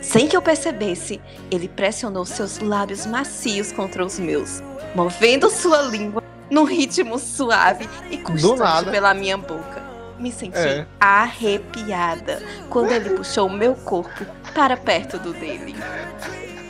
[0.00, 4.62] Sem que eu percebesse, ele pressionou seus lábios macios contra os meus,
[4.94, 9.82] movendo sua língua num ritmo suave e constante pela minha boca.
[10.18, 10.86] Me senti É.
[10.98, 15.74] arrepiada quando ele puxou meu corpo para perto do dele.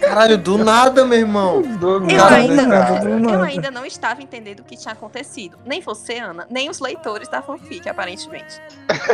[0.03, 1.63] Caralho, do nada, meu irmão.
[1.63, 3.09] Do Eu nada, ainda, cara.
[3.09, 5.57] eu ainda não estava entendendo o que tinha acontecido.
[5.65, 8.61] Nem você, Ana, nem os leitores da fanfic, aparentemente.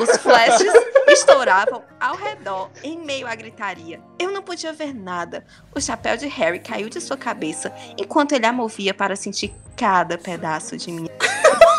[0.01, 0.73] Os flashes
[1.09, 4.01] estouravam ao redor, em meio à gritaria.
[4.19, 5.45] Eu não podia ver nada.
[5.75, 10.17] O chapéu de Harry caiu de sua cabeça enquanto ele a movia para sentir cada
[10.17, 11.09] pedaço de mim.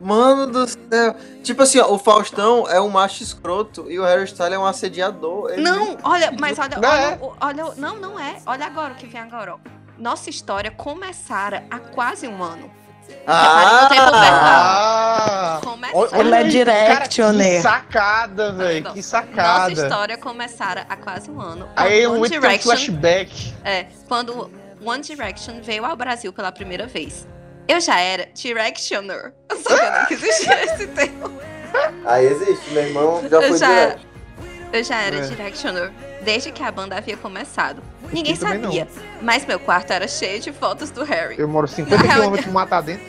[0.00, 1.14] Mano do céu.
[1.42, 4.66] Tipo assim, ó, o Faustão é um macho escroto e o Harry Styles é um
[4.66, 5.50] assediador.
[5.52, 7.18] Ele- Não, olha, mas olha, Não olha, é?
[7.40, 8.36] olha, o- não, não é.
[8.46, 9.58] Olha agora o que vem agora, ó.
[9.98, 12.70] Nossa história começara há quase um ano.
[13.26, 13.88] Ah!
[13.92, 15.60] Ah!
[16.12, 17.62] É aí, directioner.
[17.62, 18.82] Cara, que sacada, velho.
[18.84, 19.72] Que Nossa sacada.
[19.72, 21.68] história começara há quase um ano.
[21.76, 23.54] Aí quando um One Direction, flashback.
[23.64, 24.50] é, quando
[24.84, 27.26] One Direction veio ao Brasil pela primeira vez.
[27.68, 29.32] Eu já era Directioner.
[29.62, 31.32] Só que eu não que existia esse termo.
[32.04, 34.00] Aí existe, meu irmão já Eu foi já, direto.
[34.72, 35.20] eu já era É.
[35.22, 37.82] Directioner desde que a banda havia começado.
[38.12, 38.62] Ninguém Eu não.
[38.62, 38.88] sabia,
[39.20, 41.36] mas meu quarto era cheio de fotos do Harry.
[41.38, 43.04] Eu moro 50 Na km pro matar dentro.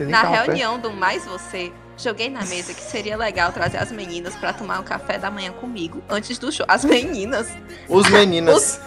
[0.00, 0.46] Na carro perto.
[0.46, 4.78] reunião do Mais Você, joguei na mesa que seria legal trazer as meninas pra tomar
[4.80, 6.64] um café da manhã comigo antes do show.
[6.68, 7.48] As meninas?
[7.88, 8.80] Os meninas.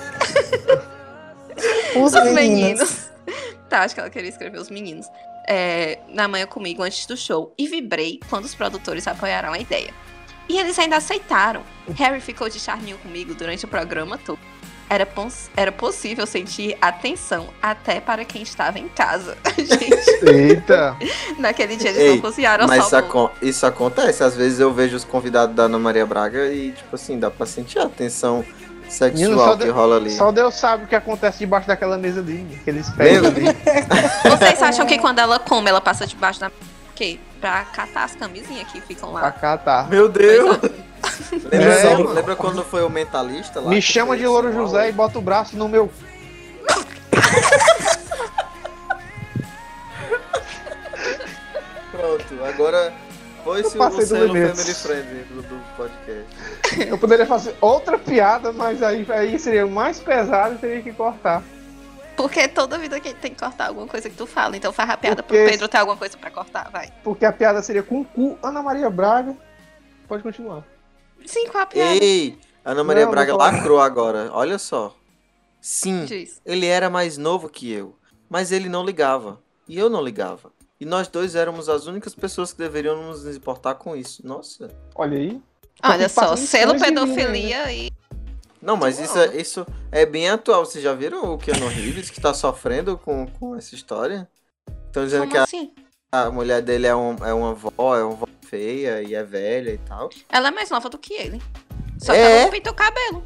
[1.95, 3.09] Os, Os meninos.
[3.73, 5.07] Tá, que ela queria escrever os meninos.
[5.47, 7.53] É, na manhã comigo antes do show.
[7.57, 9.91] E vibrei quando os produtores apoiaram a ideia.
[10.47, 11.63] E eles ainda aceitaram.
[11.95, 14.39] Harry ficou de charminho comigo durante o programa todo.
[14.89, 19.35] Era, pos- era possível sentir atenção até para quem estava em casa.
[19.57, 20.95] Gente, Eita.
[21.39, 23.07] naquele dia eles Ei, não cozinharam Mas isso, só bolo.
[23.27, 24.23] acon- isso acontece.
[24.23, 27.45] Às vezes eu vejo os convidados da Ana Maria Braga e, tipo assim, dá pra
[27.45, 28.45] sentir a Menino,
[28.89, 30.11] sexual só que de- rola ali.
[30.11, 32.45] Só Deus sabe o que acontece debaixo daquela mesa ali.
[32.65, 33.29] Pés Lembra?
[33.29, 33.45] ali.
[34.37, 36.47] Vocês acham que quando ela come, ela passa debaixo da.
[36.47, 36.51] O
[36.95, 37.19] quê?
[37.41, 39.31] Pra catar as camisinhas que ficam Pra lá.
[39.31, 39.87] cá tá.
[39.89, 40.57] Meu Deus!
[41.51, 42.13] Lembra, É, só- mano.
[42.13, 43.69] lembra quando foi o mentalista lá?
[43.69, 45.91] Me que chama de Louro José e bota o braço no meu.
[51.91, 52.93] Pronto, agora
[53.43, 54.27] foi-se o Luciano.
[54.27, 56.25] Family Friend do, do podcast.
[56.87, 61.43] Eu poderia fazer outra piada, mas aí, aí seria mais pesado e teria que cortar.
[62.15, 64.55] Porque toda vida que tem que cortar alguma coisa que tu fala.
[64.55, 66.91] Então faz a piada Porque- pro Pedro ter alguma coisa pra cortar, vai.
[67.03, 69.35] Porque a piada seria com o cu Ana Maria Braga.
[70.07, 70.63] Pode continuar.
[71.25, 71.95] Sim, qual a piada?
[72.03, 73.51] Ei, Ana Maria Não, Braga falar.
[73.53, 74.29] lacrou agora.
[74.31, 74.95] Olha só.
[75.59, 76.41] Sim, Diz.
[76.45, 77.95] ele era mais novo que eu,
[78.29, 79.39] mas ele não ligava.
[79.67, 80.51] E eu não ligava.
[80.79, 84.25] E nós dois éramos as únicas pessoas que deveriam nos importar com isso.
[84.27, 84.69] Nossa.
[84.93, 85.41] Olha aí.
[85.83, 87.91] Olha só, selo vida, pedofilia e.
[88.61, 90.65] Não, mas isso é, isso é bem atual.
[90.65, 94.27] Vocês já viram o Keanu Reeves que tá sofrendo com, com essa história?
[94.87, 95.73] Estão dizendo Como que a, assim?
[96.11, 99.71] a mulher dele é, um, é uma avó, é uma avó feia e é velha
[99.71, 100.09] e tal.
[100.29, 101.41] Ela é mais nova do que ele.
[101.99, 102.31] Só que É?
[102.35, 103.23] ela não pintou o cabelo.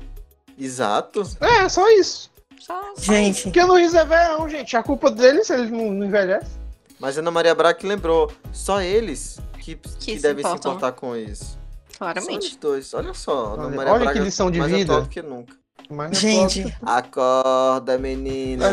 [0.57, 1.21] Exato.
[1.39, 2.31] É, só isso.
[2.59, 4.75] Só, só Gente, Porque no Riz é verão, gente.
[4.75, 6.57] A culpa dele se ele não, não envelhece.
[6.99, 10.71] Mas Ana Maria Braga que lembrou, só eles que, que, se devem se importam.
[10.73, 11.59] importar com isso.
[11.97, 12.47] Claramente.
[12.47, 12.93] os dois.
[12.93, 14.93] Olha só, Olha- Maria olha que Braga lição de mais vida.
[14.93, 15.55] atual do que nunca.
[15.89, 18.65] Não gente, Acorda, menina.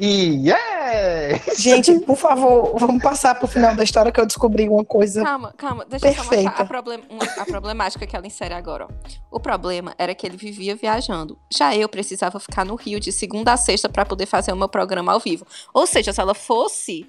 [0.00, 1.40] E yeah!
[1.56, 5.24] gente, por favor, vamos passar pro final da história que eu descobri uma coisa.
[5.24, 5.84] Calma, calma.
[5.88, 6.44] Deixa eu só Perfeita.
[6.44, 8.86] mostrar a, problem- uma- a problemática que ela insere agora.
[8.86, 8.88] ó.
[9.30, 11.36] O problema era que ele vivia viajando.
[11.52, 14.68] Já eu precisava ficar no Rio de segunda a sexta pra poder fazer o meu
[14.68, 15.44] programa ao vivo.
[15.74, 17.04] Ou seja, se ela fosse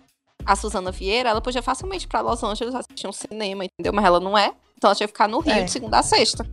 [0.46, 3.94] a Suzana Vieira, ela podia facilmente ir pra Los Angeles assistir um cinema, entendeu?
[3.94, 4.52] Mas ela não é.
[4.78, 5.64] Então ela tinha que ficar no Rio É.
[5.64, 6.46] de segunda a sexta.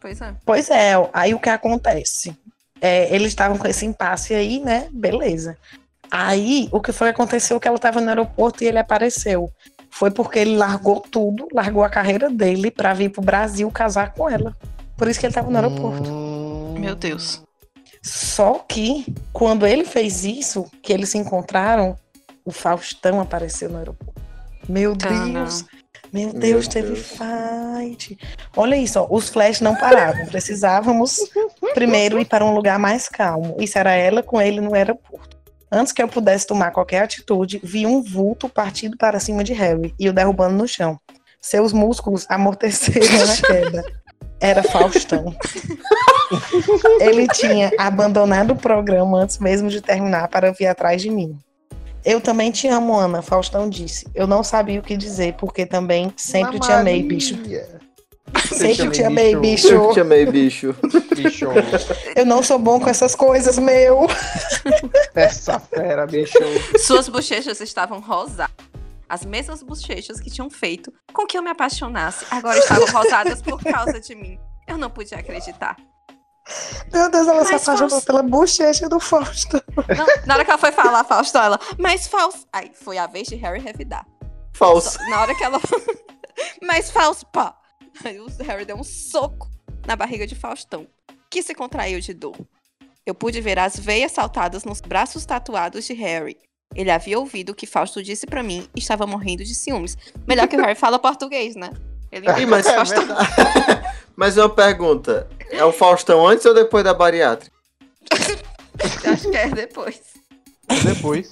[0.00, 0.34] Pois é.
[0.44, 2.36] Pois é, aí o que acontece?
[2.80, 4.88] É, eles estavam com esse impasse aí, né?
[4.90, 5.56] Beleza.
[6.10, 9.50] Aí, o que foi que aconteceu que ela estava no aeroporto e ele apareceu.
[9.88, 14.28] Foi porque ele largou tudo, largou a carreira dele pra vir pro Brasil casar com
[14.28, 14.54] ela.
[14.96, 16.10] Por isso que ele estava no aeroporto.
[16.10, 17.42] Hum, Meu Deus.
[18.02, 21.96] Só que, quando ele fez isso, que eles se encontraram,
[22.44, 24.20] o Faustão apareceu no aeroporto.
[24.68, 25.32] Meu Ah, não.
[25.44, 25.64] Deus!
[26.12, 27.06] Meu Meu Deus, teve Deus.
[27.06, 28.18] fight.
[28.54, 30.26] Olha isso, ó, os flash não paravam.
[30.26, 31.16] Precisávamos
[31.72, 33.56] primeiro ir para um lugar mais calmo.
[33.58, 35.38] Isso era ela com ele no aeroporto.
[35.70, 39.94] Antes que eu pudesse tomar qualquer atitude, vi um vulto partindo para cima de Harry
[39.98, 41.00] e o derrubando no chão.
[41.40, 43.84] Seus músculos amorteceram na queda.
[44.38, 45.34] Era Faustão.
[47.00, 51.38] Ele tinha abandonado o programa antes mesmo de terminar para vir atrás de mim.
[52.04, 54.06] Eu também te amo, Ana, Faustão disse.
[54.14, 57.36] Eu não sabia o que dizer, porque também sempre te amei, bicho.
[58.44, 59.68] Sempre te amei, bicho.
[59.68, 59.94] Eu bicho.
[59.94, 60.76] te amei, bicho.
[61.14, 61.46] Bicho.
[62.16, 64.06] Eu não sou bom com essas coisas, meu.
[65.14, 66.38] Essa fera, bicho.
[66.78, 68.54] Suas bochechas estavam rosadas.
[69.08, 73.62] As mesmas bochechas que tinham feito com que eu me apaixonasse agora estavam rosadas por
[73.62, 74.38] causa de mim.
[74.66, 75.76] Eu não podia acreditar.
[76.92, 79.60] Meu Deus, ela se apaixonou Faust- pela bochecha do Faustão.
[79.96, 82.46] Não, na hora que ela foi falar, Fausto, ela, mas Fausto.
[82.52, 84.06] Aí foi a vez de Harry revidar.
[84.52, 84.98] Falso.
[84.98, 85.60] Só- Na hora que ela.
[86.62, 87.56] mas Fausto, pá.
[88.04, 89.48] Aí o Harry deu um soco
[89.86, 90.86] na barriga de Faustão,
[91.30, 92.36] que se contraiu de dor.
[93.06, 96.36] Eu pude ver as veias saltadas nos braços tatuados de Harry.
[96.74, 99.96] Ele havia ouvido o que Fausto disse pra mim e estava morrendo de ciúmes.
[100.26, 101.70] Melhor que o Harry fala português, né?
[102.12, 103.16] Ele Ih, mas, entende Faustão.
[104.14, 105.26] mas uma pergunta.
[105.50, 107.56] É o Faustão antes ou depois da bariátrica?
[109.10, 110.00] Acho que é depois.
[110.84, 111.30] Depois.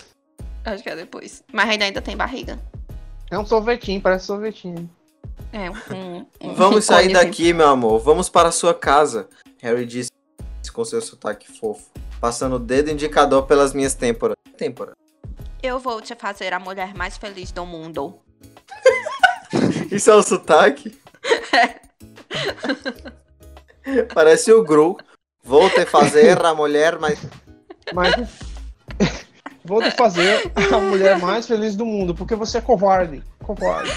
[0.65, 1.45] Acho que é depois.
[1.53, 2.59] Mas ainda, ainda tem barriga.
[3.31, 4.91] É um sorvetinho, parece sorvetinho.
[5.53, 7.31] É, um, um Vamos sair íconezinho.
[7.31, 8.01] daqui, meu amor.
[8.01, 9.29] Vamos para a sua casa.
[9.61, 10.11] Harry disse
[10.73, 11.91] com seu sotaque fofo,
[12.21, 14.37] passando o dedo indicador pelas minhas têmporas.
[14.57, 14.93] Têmpora.
[15.63, 18.19] Eu vou te fazer a mulher mais feliz do mundo.
[19.91, 20.99] Isso é o sotaque?
[24.15, 24.97] Parece o Gru.
[25.43, 27.19] Vou te fazer a mulher mais.
[27.93, 28.15] Mas
[29.65, 33.23] vou te fazer a mulher mais feliz do mundo, porque você é covarde.
[33.43, 33.91] Covarde.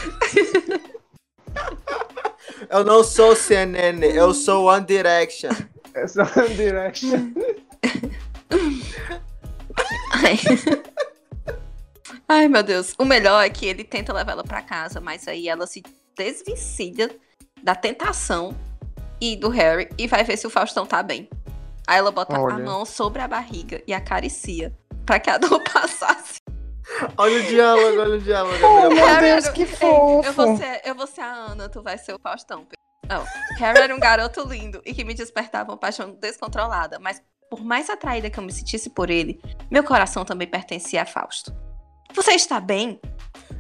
[2.70, 5.52] Eu não sou CNN, eu sou One Direction.
[5.94, 7.34] Essa é a direction.
[12.28, 12.48] Ai.
[12.48, 12.94] Meu Deus.
[12.98, 15.84] O melhor é que ele tenta levar ela pra casa, mas aí ela se
[16.18, 17.10] desvencilha
[17.62, 18.56] da tentação
[19.22, 21.30] e do Harry e vai ver se o Faustão tá bem.
[21.88, 22.64] Aí ela bota a Olha.
[22.64, 24.74] mão sobre a barriga e acaricia
[25.06, 26.38] pra que a dor passasse.
[27.18, 28.56] Olha o diálogo, olha o diálogo.
[28.66, 29.22] Oh, meu parte.
[29.22, 30.28] Deus, era- que Ei, fofo.
[30.28, 32.68] Eu vou, ser, eu vou ser a Ana, tu vai ser o Faustão.
[33.10, 33.24] Não,
[33.58, 37.90] Harry era um garoto lindo e que me despertava uma paixão descontrolada, mas por mais
[37.90, 41.54] atraída que eu me sentisse por ele, meu coração também pertencia a Fausto.
[42.14, 43.00] Você está bem?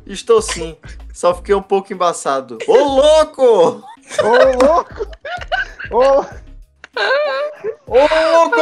[0.05, 0.77] Estou sim,
[1.13, 2.57] só fiquei um pouco embaçado.
[2.67, 3.83] Ô louco!
[4.21, 5.07] Ô, louco!
[5.91, 6.25] Ô,
[7.87, 7.97] Ô
[8.31, 8.55] louco,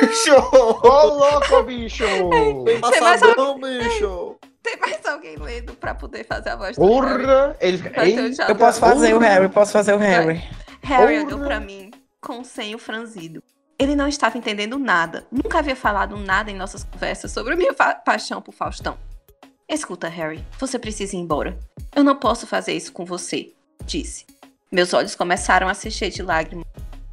[0.00, 0.34] bicho!
[0.82, 2.04] ô, louco, bicho!
[2.04, 4.36] Embaçadão, bicho!
[4.62, 7.22] Tem mais alguém lendo pra poder fazer a voz do Harry?
[7.24, 7.56] Porra!
[7.60, 7.82] Ele.
[8.48, 10.42] Eu posso fazer o Harry, posso fazer o Harry.
[10.82, 11.26] Harry Porra.
[11.36, 13.42] olhou pra mim com o senho franzido.
[13.78, 15.26] Ele não estava entendendo nada.
[15.30, 18.96] Nunca havia falado nada em nossas conversas sobre a minha paixão por Faustão.
[19.68, 21.58] Escuta, Harry, você precisa ir embora.
[21.94, 23.52] Eu não posso fazer isso com você,
[23.84, 24.24] disse.
[24.70, 26.64] Meus olhos começaram a se encher de lágrimas,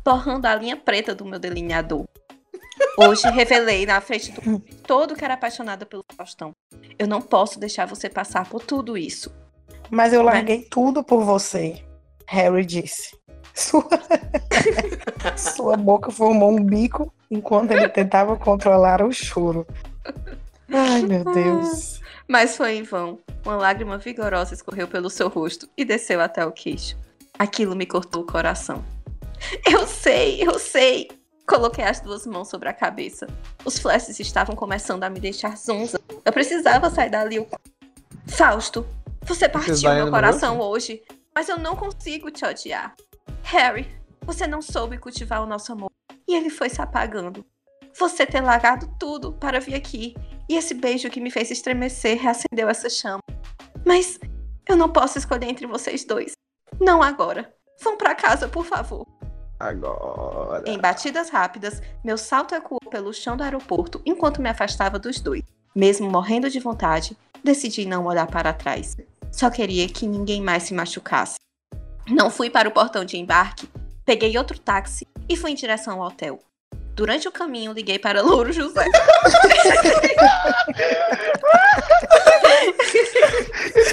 [0.03, 2.05] torrando a linha preta do meu delineador.
[2.95, 6.51] Hoje revelei na frente do todo que era apaixonada pelo Faustão.
[6.99, 9.31] Eu não posso deixar você passar por tudo isso.
[9.89, 11.83] Mas eu larguei tudo por você,
[12.27, 13.17] Harry disse.
[13.53, 13.83] Sua...
[15.35, 19.65] Sua boca formou um bico enquanto ele tentava controlar o choro.
[20.71, 22.02] Ai, meu Deus.
[22.27, 23.19] Mas foi em vão.
[23.45, 26.97] Uma lágrima vigorosa escorreu pelo seu rosto e desceu até o queixo.
[27.37, 28.83] Aquilo me cortou o coração.
[29.69, 31.09] Eu sei, eu sei.
[31.45, 33.27] Coloquei as duas mãos sobre a cabeça.
[33.65, 35.99] Os flashes estavam começando a me deixar zonza.
[36.23, 37.45] Eu precisava sair dali.
[38.27, 38.85] Fausto,
[39.23, 41.03] você partiu meu coração hoje,
[41.35, 42.95] mas eu não consigo te odiar.
[43.43, 43.87] Harry,
[44.21, 45.91] você não soube cultivar o nosso amor
[46.27, 47.45] e ele foi se apagando.
[47.97, 50.15] Você ter largado tudo para vir aqui
[50.49, 53.19] e esse beijo que me fez estremecer reacendeu essa chama.
[53.85, 54.19] Mas
[54.67, 56.33] eu não posso escolher entre vocês dois.
[56.79, 57.53] Não agora.
[57.81, 59.05] Vão para casa, por favor.
[59.59, 60.67] Agora.
[60.69, 65.43] Em batidas rápidas, meu salto ecoou pelo chão do aeroporto enquanto me afastava dos dois.
[65.75, 68.97] Mesmo morrendo de vontade, decidi não olhar para trás.
[69.31, 71.37] Só queria que ninguém mais se machucasse.
[72.07, 73.69] Não fui para o portão de embarque,
[74.05, 76.39] peguei outro táxi e fui em direção ao hotel.
[76.95, 78.85] Durante o caminho, liguei para Louro José.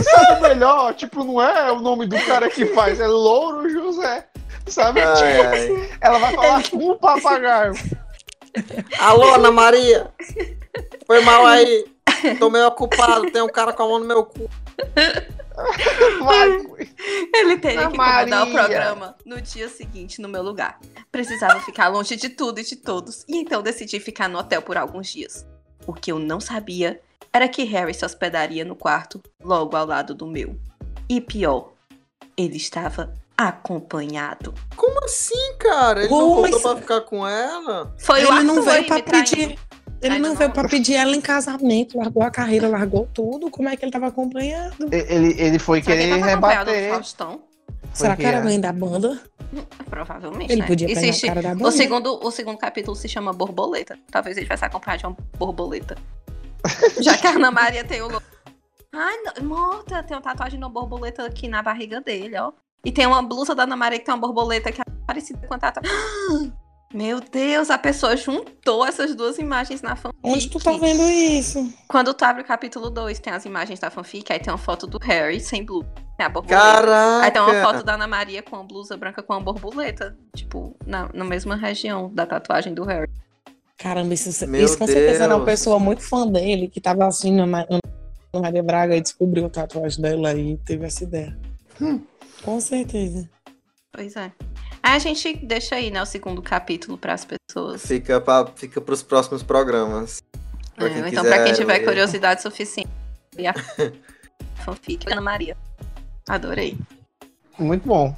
[0.03, 0.95] Sabe o melhor?
[0.95, 4.27] Tipo, não é o nome do cara que faz, é Louro José.
[4.67, 5.01] Sabe?
[5.01, 5.91] Ai, Tipo, ai.
[6.01, 7.73] ela vai falar com o papagaio.
[8.99, 10.09] Alô, Ana Maria!
[11.07, 11.85] Foi mal aí.
[12.39, 14.49] Tô meio ocupado, tem um cara com a mão no meu cu.
[17.35, 20.79] Ele teria Ana que comandar o programa no dia seguinte, no meu lugar.
[21.11, 24.77] Precisava ficar longe de tudo e de todos, e então decidi ficar no hotel por
[24.77, 25.47] alguns dias.
[25.87, 27.01] O que eu não sabia
[27.33, 30.59] era que Harry se hospedaria no quarto, logo ao lado do meu.
[31.09, 31.73] E pior,
[32.37, 34.55] ele estava acompanhado.
[34.77, 36.01] Como assim, cara?
[36.01, 37.95] Ele Pô, não voltou mas- pra ficar com ela?
[37.99, 39.61] Foi o Ele Arthur não veio pra me traindo.
[40.03, 40.55] Ele Ainda não veio não?
[40.55, 43.51] pra pedir ela em casamento, largou a carreira, largou tudo.
[43.51, 44.75] Como é que ele tava acompanhado?
[44.91, 46.91] Ele, ele foi Será que ele querer do rebater.
[46.95, 47.43] Faustão?
[47.93, 49.21] Será que era alguém da banda?
[49.89, 50.67] Provavelmente, Ele né?
[50.67, 51.71] podia pegar Existe- o cara da O banda.
[51.73, 53.99] segundo, o segundo capítulo se chama Borboleta.
[54.11, 55.97] Talvez ele tivesse acompanhado de uma borboleta.
[57.03, 58.09] Já que a Ana Maria tem o.
[58.93, 62.53] Ai, não, morta, tem uma tatuagem de uma borboleta aqui na barriga dele, ó.
[62.85, 65.55] E tem uma blusa da Ana Maria que tem uma borboleta que é parecida com
[65.55, 65.91] a tatuagem.
[66.93, 70.19] Meu Deus, a pessoa juntou essas duas imagens na fanfic.
[70.25, 71.73] Onde tu tá vendo isso?
[71.87, 74.89] Quando tu abre o capítulo 2, tem as imagens da fanfic, aí tem uma foto
[74.89, 75.89] do Harry sem blusa.
[76.17, 76.61] Tem a borboleta.
[76.61, 77.25] Caraca!
[77.25, 80.19] Aí tem uma foto da Ana Maria com a blusa branca com a borboleta.
[80.35, 83.09] Tipo, na, na mesma região da tatuagem do Harry.
[83.79, 85.59] Caramba, isso, Meu isso com certeza era uma Deus.
[85.59, 90.35] pessoa muito fã dele, que tava assim na Maria Braga e descobriu a tatuagem dela
[90.35, 91.39] e teve essa ideia.
[91.81, 92.01] Hum.
[92.43, 93.31] Com certeza.
[93.93, 94.33] Pois é.
[94.83, 97.85] Aí a gente deixa aí, né, o segundo capítulo pras pessoas.
[97.87, 100.23] Fica, pra, fica pros próximos programas.
[100.75, 101.85] Pra É, então, pra quem tiver ler.
[101.85, 102.89] curiosidade suficiente.
[103.39, 103.55] A
[104.65, 105.57] fanfic Ana Maria.
[106.29, 106.79] Adorei.
[107.59, 108.17] Muito bom.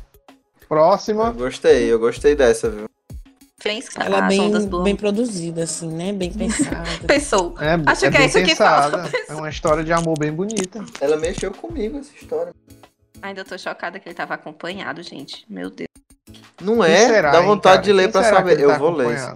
[0.61, 1.31] Eu Próxima.
[1.33, 2.87] gostei, eu gostei dessa, viu?
[3.61, 4.29] Fez Ela é as
[4.67, 6.13] bem, bem produzida, assim, né?
[6.13, 6.85] Bem pensada.
[7.07, 7.55] Pensou.
[7.61, 9.03] É, Acho é que é isso que pensada.
[9.05, 9.17] falta.
[9.29, 10.85] É uma história de amor bem bonita.
[11.01, 12.53] Ela mexeu comigo essa história.
[13.21, 15.45] Ainda tô chocada que ele tava acompanhado, gente.
[15.49, 15.87] Meu Deus.
[16.61, 17.07] Não é?
[17.07, 17.83] será, Dá hein, vontade cara?
[17.83, 18.61] de ler que saber.
[18.61, 19.35] Eu tá vou ler.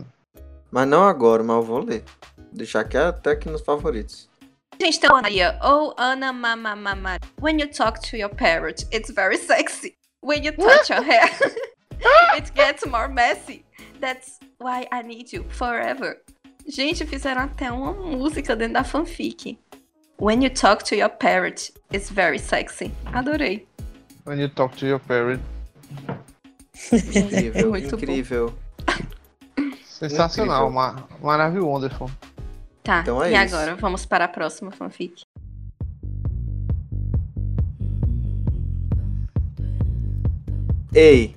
[0.70, 2.04] Mas não agora, mas eu vou ler.
[2.52, 4.28] Deixar aqui até aqui nos favoritos.
[4.80, 5.58] Gente, tem uma Maria.
[5.62, 7.18] Oh, Ana Mama Mama.
[7.40, 9.94] When you talk to your parrot, it's very sexy.
[10.22, 11.30] When you touch your hair,
[12.36, 13.64] it gets more messy.
[14.00, 16.16] That's why I need you forever.
[16.68, 19.58] Gente, fizeram até uma música dentro da fanfic.
[20.18, 22.90] When you talk to your parrot, it's very sexy.
[23.14, 23.66] Adorei.
[24.24, 25.40] When you talk to your parent.
[26.92, 28.02] Incrível, Muito bom.
[28.02, 28.54] incrível.
[29.84, 30.68] Sensacional.
[30.68, 30.70] Incrível.
[30.72, 32.10] Ma maravilhoso, wonderful.
[32.82, 33.54] Tá, Então é e isso.
[33.56, 33.76] agora?
[33.76, 35.22] Vamos para a próxima fanfic.
[40.94, 41.34] Ei,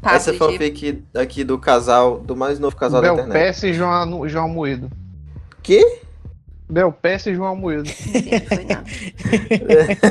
[0.00, 3.32] Pablo essa fanfic aqui do casal, do mais novo casal da internet.
[3.32, 4.90] Belpece e João, João Moedo.
[5.62, 6.00] Que?
[6.68, 7.90] Belpece e João Moedo.
[8.06, 8.84] Ninguém foi nada.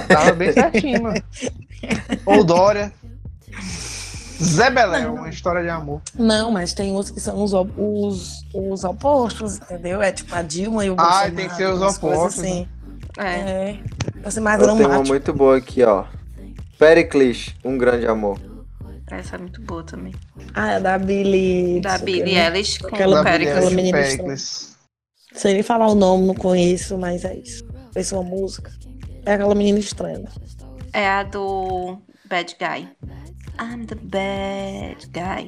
[0.08, 1.22] Tava bem certinho, mano.
[2.26, 2.94] Ou Dória.
[4.42, 6.02] Zé Belé, uma história de amor.
[6.18, 10.02] Não, mas tem uns que são os, os, os opostos, entendeu?
[10.02, 11.36] É tipo a Dilma e o Ah, Bolsonaro.
[11.36, 12.68] tem que ser os opostos, Assim.
[13.18, 13.24] É.
[13.24, 13.80] É.
[14.22, 15.08] Vai ser mais Eu tenho uma dramático.
[15.10, 16.06] muito boa aqui, ó.
[16.78, 18.40] Pericles, um grande amor.
[19.10, 20.14] Essa é muito boa também.
[20.54, 21.80] Ah, é da Billy.
[21.80, 22.46] Da quê, né?
[22.48, 23.72] Eilish com Aquela Pericles.
[23.72, 24.76] Menina Pericles.
[25.34, 27.64] Sei nem falar o nome, não conheço, mas é isso.
[27.94, 28.72] Fez uma música.
[29.26, 30.28] É aquela menina estranha.
[30.92, 32.90] É a do Bad Guy.
[33.60, 35.48] I'm the bad guy.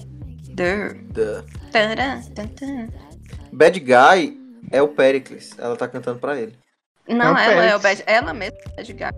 [0.56, 0.96] The.
[3.52, 4.38] Bad Guy
[4.72, 5.52] é o Pericles.
[5.58, 6.58] Ela tá cantando pra ele.
[7.08, 8.04] Não, É o ela é o bad.
[8.06, 9.12] Ela mesma é bad guy.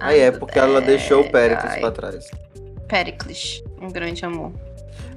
[0.00, 1.80] Aí é I'm the porque ela deixou o Pericles guy.
[1.80, 2.30] pra trás.
[2.88, 3.62] Pericles.
[3.80, 4.52] Um grande amor.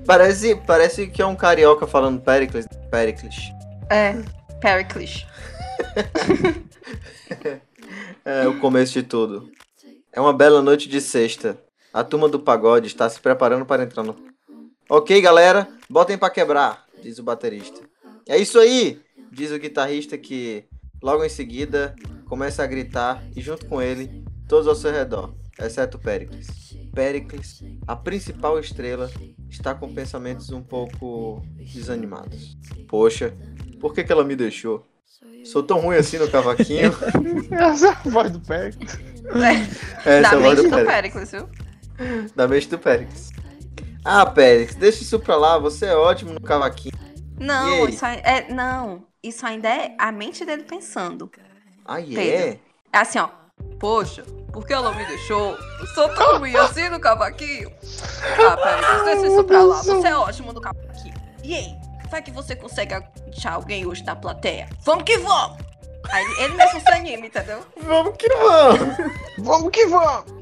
[0.05, 2.67] Parece, parece que é um carioca falando Pericles.
[2.89, 3.35] Pericles.
[3.89, 4.13] É,
[4.61, 5.25] Pericles.
[8.25, 9.51] É o começo de tudo.
[10.13, 11.57] É uma bela noite de sexta.
[11.93, 14.15] A turma do pagode está se preparando para entrar no.
[14.89, 17.81] Ok, galera, botem pra quebrar, diz o baterista.
[18.27, 20.65] É isso aí, diz o guitarrista que
[21.01, 25.97] logo em seguida começa a gritar e junto com ele todos ao seu redor, exceto
[25.97, 26.47] Pericles.
[26.93, 29.09] Pericles, a principal estrela,
[29.49, 31.41] está com pensamentos um pouco
[31.73, 32.57] desanimados.
[32.87, 33.33] Poxa,
[33.79, 34.85] por que, que ela me deixou?
[35.43, 36.91] Sou tão ruim assim no cavaquinho.
[37.51, 38.99] Essa é a voz do Pericles.
[40.05, 40.93] É, Essa da é a voz mente do do Pericles.
[40.93, 41.49] Pericles, viu?
[42.35, 43.31] Da mente do Périx.
[44.03, 46.93] Ah, Périx, deixa isso pra lá, você é ótimo no cavaquinho.
[47.39, 51.31] Não, isso aí- é, não, isso ainda é a mente dele pensando.
[51.85, 52.03] Ah, é?
[52.03, 52.59] Pedro.
[52.93, 53.29] É assim, ó.
[53.79, 55.55] Poxa, por que ela me deixou?
[55.79, 57.71] Eu sou tão ruim assim no cavaquinho.
[58.47, 59.81] Ah, Pericles, deixa isso pra lá.
[59.83, 61.13] Você é ótimo no cavaquinho.
[61.43, 61.75] E aí?
[62.09, 62.93] Vai que você consegue
[63.35, 64.67] achar alguém hoje na plateia?
[64.83, 65.57] Vamos que vamos!
[66.11, 67.59] Aí ele mesmo se anima, entendeu?
[67.83, 68.97] Vamos que vamos!
[69.39, 70.40] Vamos que vamos!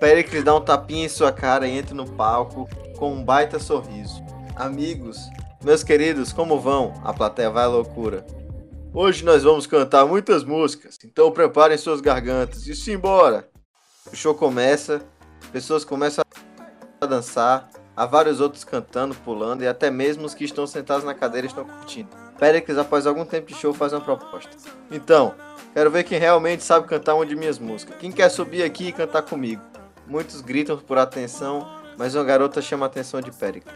[0.00, 4.22] Péricles dá um tapinha em sua cara e entra no palco com um baita sorriso.
[4.56, 5.18] Amigos,
[5.62, 6.94] meus queridos, como vão?
[7.04, 8.24] A plateia vai à loucura.
[8.92, 13.48] Hoje nós vamos cantar muitas músicas, então preparem suas gargantas e simbora!
[14.12, 15.02] O show começa,
[15.50, 16.24] pessoas começam
[17.00, 21.14] a dançar, há vários outros cantando, pulando e até mesmo os que estão sentados na
[21.14, 22.08] cadeira estão curtindo.
[22.38, 24.50] Péricles, após algum tempo de show, faz uma proposta.
[24.90, 25.34] Então,
[25.74, 27.96] quero ver quem realmente sabe cantar uma de minhas músicas.
[27.98, 29.60] Quem quer subir aqui e cantar comigo?
[30.06, 31.68] Muitos gritam por atenção,
[31.98, 33.74] mas uma garota chama a atenção de Péricles.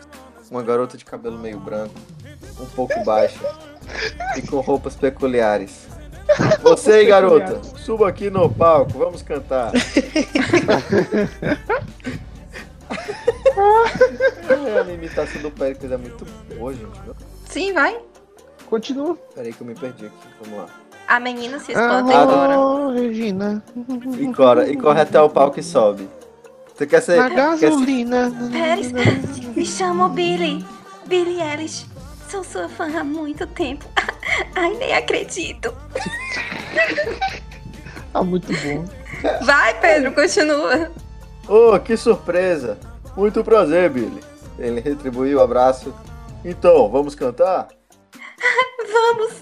[0.51, 1.95] Uma garota de cabelo meio branco,
[2.59, 3.39] um pouco baixa
[4.37, 5.87] e com roupas peculiares.
[6.63, 9.73] Você aí, garota, suba aqui no palco, vamos cantar.
[14.49, 16.25] É, a imitação do Péricles é muito
[16.55, 17.01] boa, gente.
[17.49, 17.99] Sim, vai.
[18.67, 19.17] Continua.
[19.35, 20.88] Peraí que eu me perdi aqui, vamos lá.
[21.09, 22.59] A menina se espanta e Ah, chora.
[22.61, 23.63] Oh, Regina.
[24.19, 26.09] E corre, e corre até o palco e sobe.
[26.77, 27.17] Você quer ser.
[27.17, 28.33] Na quer ser- gasolina.
[28.53, 30.65] Pérez, me chamo Billy.
[31.07, 31.87] Billy Ellis.
[32.29, 33.87] Sou sua fã há muito tempo.
[34.55, 35.75] Ai, nem acredito.
[38.15, 38.85] Ah, muito bom.
[39.45, 40.91] Vai, Pedro, continua.
[41.47, 42.79] Oh, que surpresa!
[43.15, 44.21] Muito prazer, Billy.
[44.59, 45.95] Ele retribuiu o abraço.
[46.43, 47.69] Então, vamos cantar?
[48.91, 49.33] Vamos.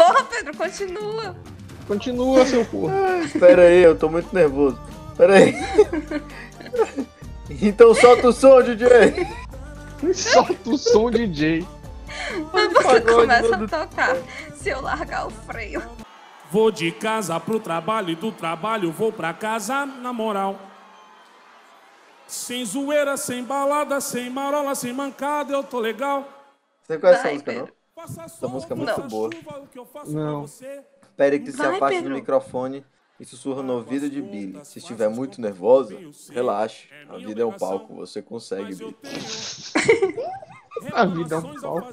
[0.00, 1.36] Porra, Pedro, continua.
[1.86, 2.94] Continua, seu porra.
[3.38, 4.80] Pera aí, eu tô muito nervoso.
[5.16, 5.54] Pera aí.
[7.60, 9.26] Então solta o som, DJ!
[10.14, 11.66] Solta o som, DJ.
[12.52, 14.16] Você pagode, começa a tocar.
[14.54, 15.82] Se eu largar o freio.
[16.50, 20.58] Vou de casa pro trabalho e do trabalho vou pra casa na moral.
[22.26, 26.26] Sem zoeira, sem balada, sem marola, sem mancada, eu tô legal.
[26.84, 27.79] Você conhece essa Vai, música, não?
[28.06, 28.22] Pedro.
[28.24, 29.30] Essa música é muito boa.
[30.06, 30.46] Não.
[31.16, 32.14] Péricles se Vai, afasta do Pedro.
[32.14, 32.84] microfone
[33.18, 34.64] e sussurra no ouvido de Billy.
[34.64, 35.96] Se estiver muito nervosa,
[36.30, 36.88] relaxe.
[37.08, 38.96] A vida é um palco, você consegue, Billy.
[40.92, 41.90] A vida é um palco.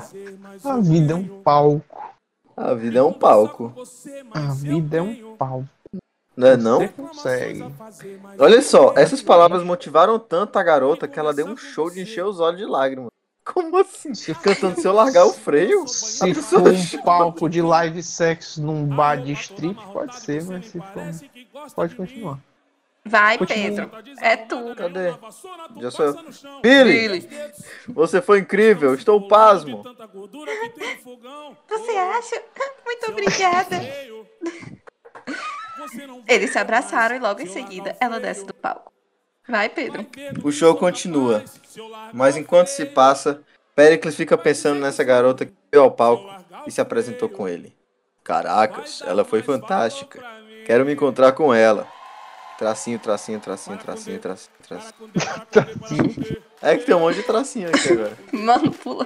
[0.63, 1.83] A vida é um palco.
[2.55, 3.73] A vida é um palco,
[4.31, 5.69] A vida é um palco.
[6.35, 6.87] não é não?
[6.87, 7.63] Consegue.
[8.39, 12.25] Olha só, essas palavras motivaram tanto a garota que ela deu um show de encher
[12.25, 13.11] os olhos de lágrimas.
[13.53, 14.11] Como assim?
[14.41, 15.87] Cantando se eu largar o freio?
[15.87, 20.79] Se for um palco de live sex num bar de strip, pode ser, mas se
[20.79, 21.71] for.
[21.73, 22.39] Pode continuar.
[23.05, 23.87] Vai, Continua.
[23.87, 24.17] Pedro.
[24.19, 24.75] É tu.
[24.75, 25.13] Cadê?
[25.79, 26.15] Já sou eu.
[26.61, 27.29] Billy,
[27.87, 29.81] você foi incrível, estou pasmo.
[31.69, 32.43] Você acha?
[32.85, 33.77] Muito obrigada.
[36.27, 38.91] Eles se abraçaram e logo em seguida ela desce do palco.
[39.47, 40.05] Vai, Pedro.
[40.43, 41.43] O show continua,
[42.13, 43.41] mas enquanto se passa,
[43.75, 46.29] Pericles fica pensando nessa garota que veio ao palco
[46.65, 47.73] e se apresentou com ele.
[48.23, 50.21] Caracas, ela foi fantástica.
[50.65, 51.87] Quero me encontrar com ela.
[52.57, 56.37] Tracinho, tracinho, tracinho, tracinho, tracinho, tracinho.
[56.61, 58.17] É que tem um monte de tracinho aqui agora.
[58.33, 59.05] Mano, pula.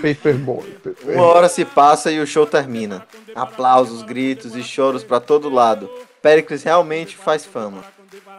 [0.00, 0.78] Paperboy.
[1.04, 3.04] Uma hora se passa e o show termina.
[3.34, 5.90] Aplausos, gritos e choros pra todo lado.
[6.22, 7.84] Pericles realmente faz fama.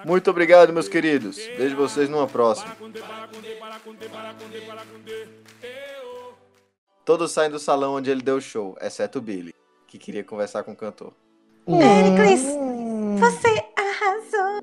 [0.06, 1.38] Muito obrigado, meus queridos.
[1.38, 2.76] Vejo vocês numa próxima.
[7.06, 9.56] Todos saem do salão onde ele deu o show, exceto o Billy,
[9.88, 11.14] que queria conversar com o cantor.
[11.66, 12.42] Pericles,
[13.20, 14.62] você arrasou.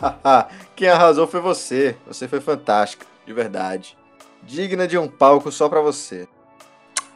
[0.00, 1.96] Haha, Quem arrasou foi você.
[2.06, 3.96] Você foi fantástica, de verdade.
[4.42, 6.26] Digna de um palco só pra você.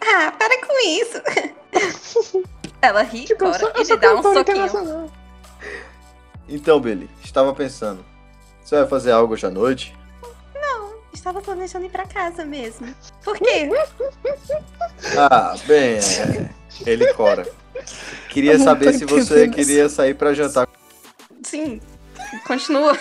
[0.00, 2.42] Ah, para com isso.
[2.82, 5.11] Ela ri, Tipo, sou, e lhe dá um soquinho.
[6.51, 8.05] Então, Billy, estava pensando.
[8.62, 9.94] Você vai fazer algo hoje à noite?
[11.12, 12.94] Estava planejando ir pra casa mesmo.
[13.22, 13.68] Por quê?
[15.16, 16.51] Ah, bem, é...
[16.84, 17.48] ele cora.
[18.28, 20.68] Queria Eu não saber se você queria sair pra jantar.
[21.42, 21.80] Sim,
[22.46, 22.96] continua.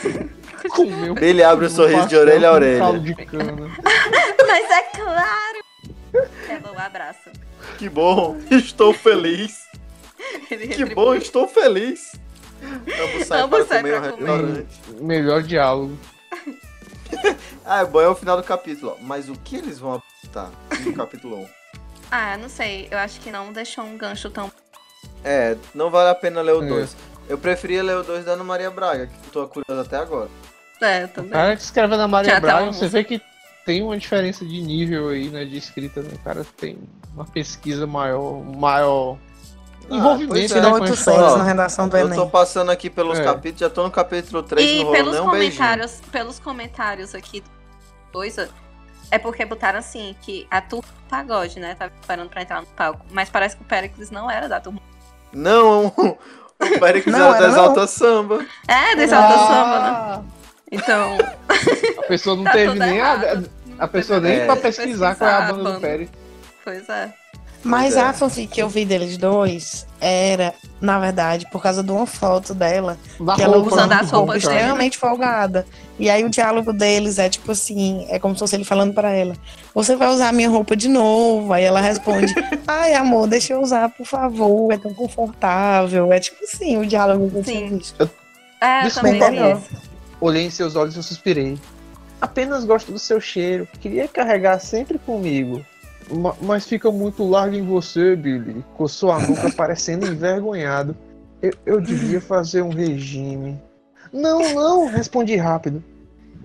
[0.70, 2.80] Comeu Billy abre o um sorriso de orelha a orelha.
[2.80, 3.70] caldo de cana.
[4.48, 5.60] Mas é claro.
[6.48, 7.32] Ela o abraça.
[7.78, 9.66] Que bom, estou feliz.
[10.50, 10.96] Ele Que retribui.
[10.96, 12.14] bom, estou feliz.
[12.64, 14.28] Ambos saem Ambos para comer pra um comer.
[14.30, 14.80] restaurante.
[15.02, 15.98] Melhor diálogo.
[17.66, 18.96] Ah, é bom, é o final do capítulo.
[19.00, 19.04] ó.
[19.04, 20.52] Mas o que eles vão apontar
[20.84, 21.48] no capítulo 1?
[22.12, 22.88] Ah, não sei.
[22.90, 24.52] Eu acho que não deixou um gancho tão.
[25.24, 26.68] É, não vale a pena ler o É.
[26.68, 26.96] 2.
[27.28, 30.28] Eu preferia ler o 2 da Ana Maria Braga, que eu tô curioso até agora.
[30.82, 31.30] É, também.
[31.32, 33.22] Cara que escreve na Maria Já tá Braga, uma você vê que
[33.64, 36.10] tem uma diferença de nível aí, né, de escrita, né?
[36.16, 36.80] O cara tem
[37.14, 39.29] uma pesquisa maior, maior Ah,
[39.96, 40.62] envolvimento, pois né, é.
[40.62, 40.96] A história.
[40.96, 42.18] séries na redação do Eu Enem.
[42.20, 43.24] tô passando aqui pelos É.
[43.24, 45.52] capítulos, já tô no capítulo 3, E não rolou pelos um beijinho.
[45.58, 47.50] comentários, pelos comentários aqui do
[48.12, 48.50] coisa,
[49.12, 51.76] é porque botaram assim, que a turma do pagode, né?
[51.76, 53.06] Tava esperando pra entrar no palco.
[53.12, 54.80] Mas parece que o Pericles não era da turma.
[55.34, 57.64] Não, o Péricles Não, era não.
[57.66, 58.44] altas samba.
[58.68, 60.30] É, desse alta Ah, samba, né?
[60.72, 61.18] Então.
[62.00, 63.50] A pessoa não tá teve nem errado.
[63.80, 64.46] a, a pessoa nem É.
[64.46, 66.10] pra pesquisar qual é a banda do Pérez.
[66.64, 67.14] Pois é.
[67.64, 68.02] Mas é.
[68.02, 72.54] a fanfic que eu vi deles dois era, na verdade, por causa de uma foto
[72.54, 75.66] dela, Da que ela roupa, usando Usando a as roupa roupas extremamente folgada.
[75.98, 79.12] E aí o diálogo deles é tipo assim, é como se fosse ele falando pra
[79.12, 79.36] ela:
[79.76, 81.52] Você vai usar a minha roupa de novo?
[81.52, 82.34] Aí ela responde:
[82.66, 86.14] Ai, amor, deixa eu usar, por favor, é tão confortável.
[86.14, 87.82] É tipo assim, o diálogo tinha Sim.
[88.62, 89.62] É, eu Desculpa, também vi amor.
[90.22, 91.58] Olhei em seus olhos e suspirei.
[92.22, 93.68] Apenas gosto do seu cheiro.
[93.80, 95.66] Queria carregar sempre comigo.
[96.12, 98.64] Ma- Mas fica muito largo em você, Billy.
[98.76, 100.96] Coçou a nuca parecendo envergonhado.
[101.42, 103.62] Eu, eu devia fazer um regime.
[104.12, 105.84] Não, não, respondi rápido.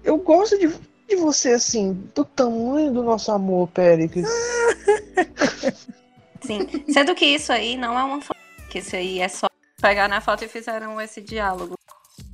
[0.05, 0.69] Eu gosto de,
[1.09, 4.29] de você assim, do tamanho do nosso amor, Péricles.
[6.43, 6.69] Sim.
[6.93, 8.39] Sendo que isso aí não é uma foto.
[8.69, 9.47] Que isso aí é só
[9.81, 11.75] pegar na foto e fizeram esse diálogo.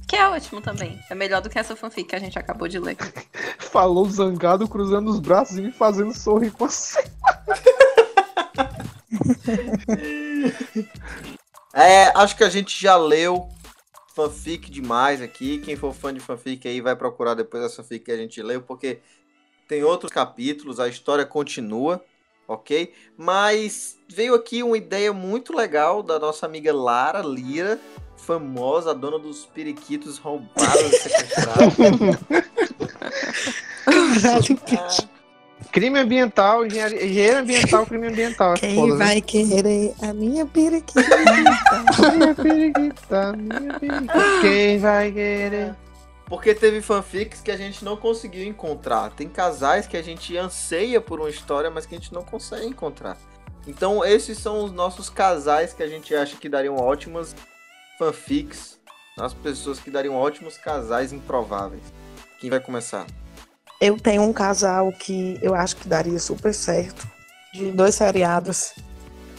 [0.09, 0.99] Que é ótimo também.
[1.09, 2.97] É melhor do que essa fanfic que a gente acabou de ler.
[3.59, 6.69] Falou zangado, cruzando os braços e me fazendo sorrir com a
[11.73, 13.49] É, acho que a gente já leu
[14.15, 15.59] fanfic demais aqui.
[15.59, 18.61] Quem for fã de fanfic aí vai procurar depois essa fanfic que a gente leu,
[18.61, 18.99] porque
[19.69, 22.05] tem outros capítulos, a história continua,
[22.49, 22.93] ok?
[23.17, 27.79] Mas veio aqui uma ideia muito legal da nossa amiga Lara Lira,
[28.17, 31.77] famosa, dona dos periquitos roubados e sequestrados.
[34.21, 35.20] Caralho, Ah,
[35.73, 38.55] Crime ambiental, engenharia, engenharia ambiental, crime ambiental.
[38.55, 39.05] Quem foda, né?
[39.05, 41.01] vai querer a minha periquita?
[42.13, 44.41] Minha periquita, minha periquita.
[44.41, 45.77] Quem vai querer?
[46.27, 49.11] Porque teve fanfics que a gente não conseguiu encontrar.
[49.11, 52.67] Tem casais que a gente anseia por uma história, mas que a gente não consegue
[52.67, 53.17] encontrar.
[53.67, 57.35] Então, esses são os nossos casais que a gente acha que dariam ótimas
[57.99, 58.79] fanfics.
[59.19, 61.83] As pessoas que dariam ótimos casais improváveis.
[62.41, 63.07] Quem vai começar?
[63.81, 67.09] Eu tenho um casal que eu acho que daria super certo.
[67.53, 68.75] De dois seriados.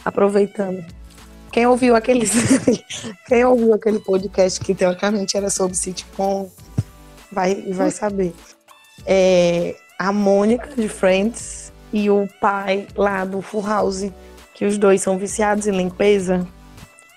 [0.03, 0.83] Aproveitando.
[1.51, 2.27] Quem ouviu aquele.
[3.27, 6.49] Quem ouviu aquele podcast que teoricamente era sobre sitcom
[7.31, 8.33] vai, vai saber.
[9.05, 14.11] É, a Mônica de Friends e o pai lá do Full House,
[14.55, 16.47] que os dois são viciados em limpeza.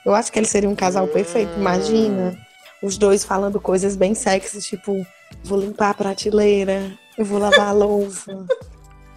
[0.05, 2.39] Eu acho que eles seriam um casal perfeito, imagina.
[2.83, 5.07] Os dois falando coisas bem sexy, tipo,
[5.43, 8.47] vou limpar a prateleira, eu vou lavar a louça.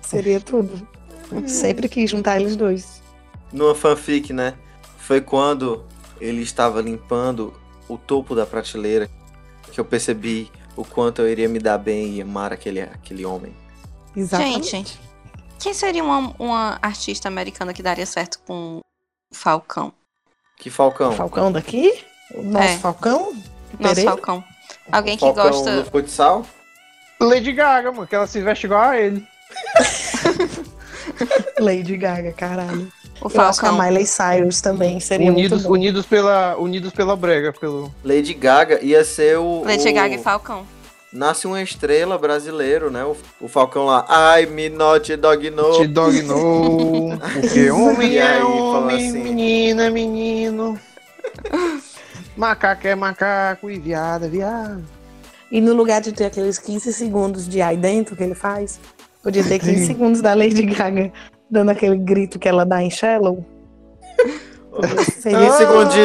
[0.01, 0.87] Seria tudo.
[1.47, 3.01] Sempre quis juntar eles dois.
[3.51, 4.53] Numa fanfic, né?
[4.97, 5.85] Foi quando
[6.19, 7.53] ele estava limpando
[7.87, 9.09] o topo da prateleira
[9.71, 13.55] que eu percebi o quanto eu iria me dar bem e amar aquele, aquele homem.
[14.15, 14.69] Exatamente.
[14.69, 14.99] Gente,
[15.59, 19.93] quem seria uma, uma artista americana que daria certo com o Falcão?
[20.57, 21.11] Que Falcão?
[21.11, 22.03] Falcão daqui?
[22.33, 22.77] O nosso É.
[22.79, 23.33] Falcão?
[23.33, 24.11] Nosso Pereira?
[24.11, 24.43] Falcão.
[24.91, 25.75] Alguém que Falcão gosta.
[25.77, 26.45] no futsal?
[27.19, 29.25] Lady Gaga, mano, que ela se veste igual a ele.
[31.59, 32.87] Lady Gaga, caralho.
[33.19, 33.83] O Eu acho que a Falcão.
[33.85, 35.73] Miley Cyrus também seria Unidos, muito bom.
[35.73, 37.51] unidos, pela, unidos pela brega.
[37.51, 37.91] Pelo...
[38.03, 39.63] Lady Gaga ia ser o.
[39.65, 40.65] Lady o- Gaga e Falcão.
[41.11, 43.03] Nasce uma estrela brasileiro, né?
[43.03, 44.05] O, o Falcão lá.
[44.07, 45.79] Ai, me not dog no.
[45.79, 47.17] T-Dog no.
[47.41, 49.23] Porque homem aí, é homem, assim.
[49.23, 50.79] menino é menino.
[52.35, 54.83] Macaco é macaco e viado é viado.
[55.51, 58.79] E no lugar de ter aqueles 15 segundos de aí dentro que ele faz,
[59.23, 59.85] podia ter 15 Sim.
[59.85, 61.11] segundos da Lady Gaga
[61.49, 63.45] dando aquele grito que ela dá em Shallow.
[65.21, 66.01] Seria 15 segundos de.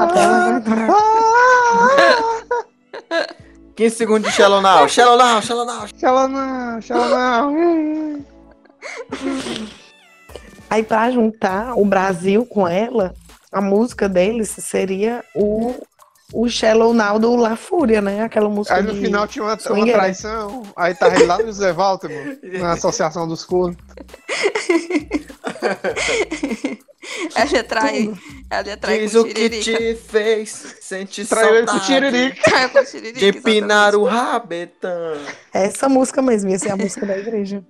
[0.00, 0.62] até ela
[3.10, 3.26] Ah,
[3.76, 4.88] 15 segundos de Shallow Now.
[4.88, 5.86] Shallow Now, Shallow Now.
[5.98, 8.24] Shallow não, shallow não.
[10.68, 13.14] Aí pra juntar o Brasil com ela,
[13.50, 15.74] a música deles seria o,
[16.32, 18.22] o Shallow Now do La Fúria, né?
[18.22, 19.98] Aquela música Aí no de- final tinha uma, uma swingueira.
[19.98, 20.62] traição.
[20.76, 23.76] Aí tava ele lá no Zé Walter, mano, na Associação dos Cornos.
[27.34, 28.12] Ela ia trair.
[28.50, 30.76] Ela ia trair Diz com o que te fez.
[30.80, 32.42] Sente Traiu ele com saudade tiririca.
[32.50, 33.96] Traiu com tiririca, de exatamente.
[33.96, 35.16] o rabetão.
[35.52, 37.64] Essa música mesmo, ia ser a música da igreja.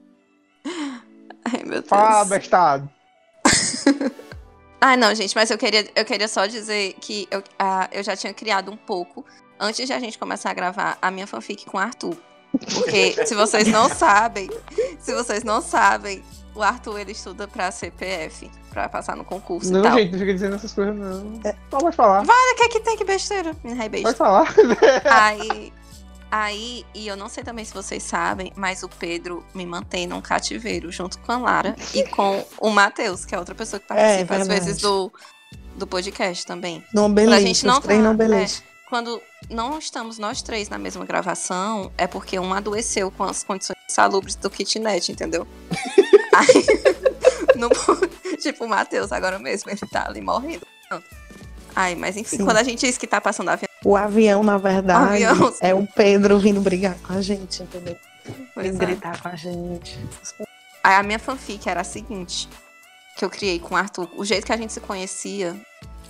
[1.45, 1.89] Ai, meu Deus.
[1.89, 2.89] Fala, bestado.
[4.85, 8.17] Ai, não, gente, mas eu queria, eu queria só dizer que eu, ah, eu já
[8.17, 9.25] tinha criado um pouco,
[9.59, 12.17] antes de a gente começar a gravar, a minha fanfic com o Arthur.
[12.75, 14.51] Porque, se vocês não sabem,
[14.99, 16.21] se vocês não sabem,
[16.53, 19.99] o Arthur, ele estuda pra CPF, pra passar no concurso e Não, tal.
[19.99, 21.41] gente, não fica dizendo essas coisas, não.
[21.71, 22.25] Só pode falar.
[22.29, 23.55] Olha, que que tem que besteira?
[23.63, 24.03] Me besta.
[24.09, 24.55] Pode falar.
[25.05, 25.73] Aí,
[26.33, 30.23] aí, e eu não sei também se vocês sabem, mas o Pedro me mantém num
[30.23, 34.37] cativeiro junto com a Lara e com o Matheus, que é outra pessoa que participa
[34.37, 34.65] às verdade.
[34.65, 35.13] vezes do,
[35.77, 36.83] do podcast também.
[36.95, 38.63] Não beleza, gente não três não beleza.
[38.89, 39.21] Quando
[39.51, 44.35] não estamos nós três na mesma gravação, é porque um adoeceu com as condições salubres
[44.35, 45.47] do kitnet, entendeu?
[46.35, 46.65] Aí,
[47.57, 47.69] não-
[48.39, 50.67] tipo, o Matheus agora mesmo, ele tá ali morrendo.
[51.77, 52.45] Ai, mas enfim, Sim.
[52.45, 55.55] quando a gente diz que tá passando avião, O avião, na verdade, Avião.
[55.61, 57.97] é o Pedro vindo brigar com a gente, entendeu?
[58.55, 58.87] pois Vindo é.
[58.87, 59.99] gritar com a gente.
[60.85, 62.49] Aí a minha fanfic era a seguinte,
[63.17, 64.09] que eu criei com o Arthur.
[64.17, 65.57] O jeito que a gente se conhecia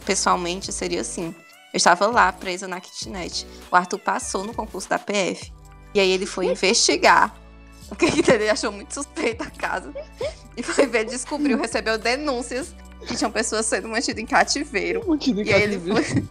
[0.05, 1.35] pessoalmente seria assim.
[1.73, 3.47] Eu estava lá, presa na kitnet.
[3.71, 5.53] O Arthur passou no concurso da PF.
[5.95, 7.35] E aí ele foi investigar.
[7.91, 9.93] O que ele achou muito suspeito a casa.
[10.57, 12.75] E foi ver, descobriu, recebeu denúncias
[13.07, 15.03] que tinham pessoas sendo mantidas em cativeiro.
[15.45, 16.25] E aí ele foi,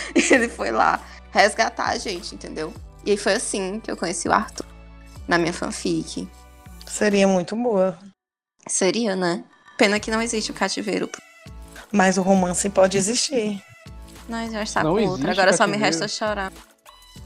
[0.30, 2.72] ele foi lá resgatar a gente, entendeu?
[3.04, 4.66] E aí foi assim que eu conheci o Arthur.
[5.28, 6.28] Na minha fanfic.
[6.86, 7.98] Seria muito boa.
[8.68, 9.44] Seria, né?
[9.76, 11.10] Pena que não existe o cativeiro.
[11.92, 13.62] Mas o romance pode existir.
[14.28, 15.32] Nós já está Não com outra.
[15.32, 16.52] Agora só me resta chorar.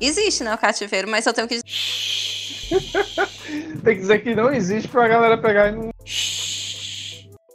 [0.01, 1.61] Existe, né, o cativeiro, mas eu tenho que.
[3.83, 5.91] Tem que dizer que não existe pra galera pegar e não,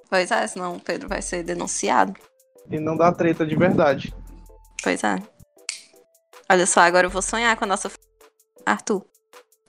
[0.09, 2.13] Pois é, senão o Pedro vai ser denunciado.
[2.69, 4.13] e não dar treta de verdade.
[4.85, 5.15] Pois é.
[6.47, 8.03] Olha só, agora eu vou sonhar com a nossa filha,
[8.63, 9.03] Arthur.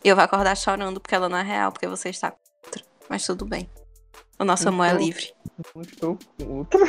[0.04, 2.82] E eu vou acordar chorando porque ela não é real, porque você está com outra.
[3.08, 3.66] Mas tudo bem.
[4.38, 5.32] O nosso amor é livre.
[5.74, 6.80] Não estou com outra.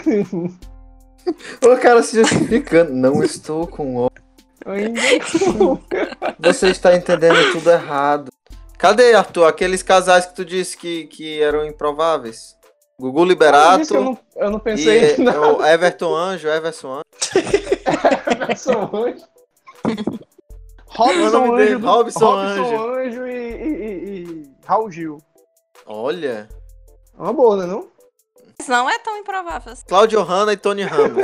[1.61, 2.93] O cara se justificando.
[2.93, 4.09] Não estou com o.
[4.65, 5.01] Ainda
[5.57, 5.82] não.
[6.38, 8.30] Você está entendendo tudo errado.
[8.78, 9.45] Cadê, Arthur?
[9.45, 12.57] Aqueles casais que tu disse que, que eram improváveis?
[12.99, 15.39] Gugu Eu Liberato que eu não, eu não pensei e em nada.
[15.39, 17.66] o Everton Anjo, Everson Anjo.
[18.47, 19.25] Robson Anjo.
[19.86, 21.55] O Robson?
[21.55, 21.80] Anjo.
[21.80, 25.17] do- Robson Robson Anjo e, e- e- e Raul Gil.
[25.86, 26.49] Olha.
[27.17, 27.89] É uma boa, né não?
[28.59, 29.86] Mas não é tão improvável assim.
[29.88, 31.23] Cláudio Hanna e Tony Ramos.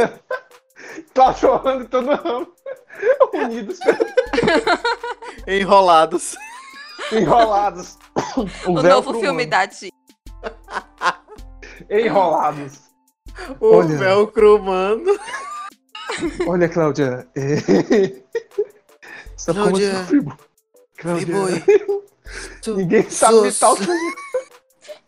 [1.14, 2.48] Tá chorando todo ramo.
[3.34, 3.80] Unidos,
[5.48, 6.36] Enrolados.
[7.12, 7.98] enrolados.
[8.68, 9.50] O, véu novo filme humano.
[9.50, 9.92] da Disney.
[11.90, 12.80] Enrolados.
[13.60, 13.98] O Olha.
[13.98, 15.04] velcro humano.
[16.48, 17.28] Olha, Cláudia.
[17.36, 18.22] é-
[19.46, 20.04] como Cláudia.
[20.06, 20.38] fribo?
[20.98, 21.26] Cláudia.
[21.26, 21.64] Friboi.
[22.64, 23.62] Tu- Ninguém sabe Sus.
[23.62, 23.78] imitar o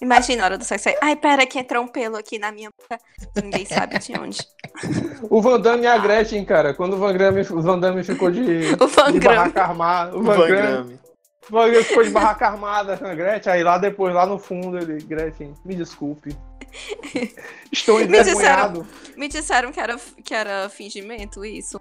[0.01, 0.89] Imagina a hora do sexo.
[1.01, 3.01] Ai, pera que entrou um pelo aqui na minha boca.
[3.41, 4.39] Ninguém sabe de onde.
[5.29, 6.73] O Van Damme e a Gretchen, cara.
[6.73, 8.41] Quando o Van Damme, o Van Damme ficou de,
[8.79, 9.37] O Van de Gramme.
[9.37, 10.15] barraca armada.
[10.17, 10.89] O Van, Van.
[11.49, 13.53] Damme ficou de barraca armada com a Gretchen.
[13.53, 15.01] Aí lá depois, lá no fundo, ele...
[15.03, 16.35] Gretchen, me desculpe.
[17.71, 18.87] Estou Me disseram- envergonhado.
[19.15, 21.79] Me disseram que era, que era fingimento isso.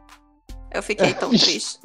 [0.73, 1.81] Eu fiquei tão triste.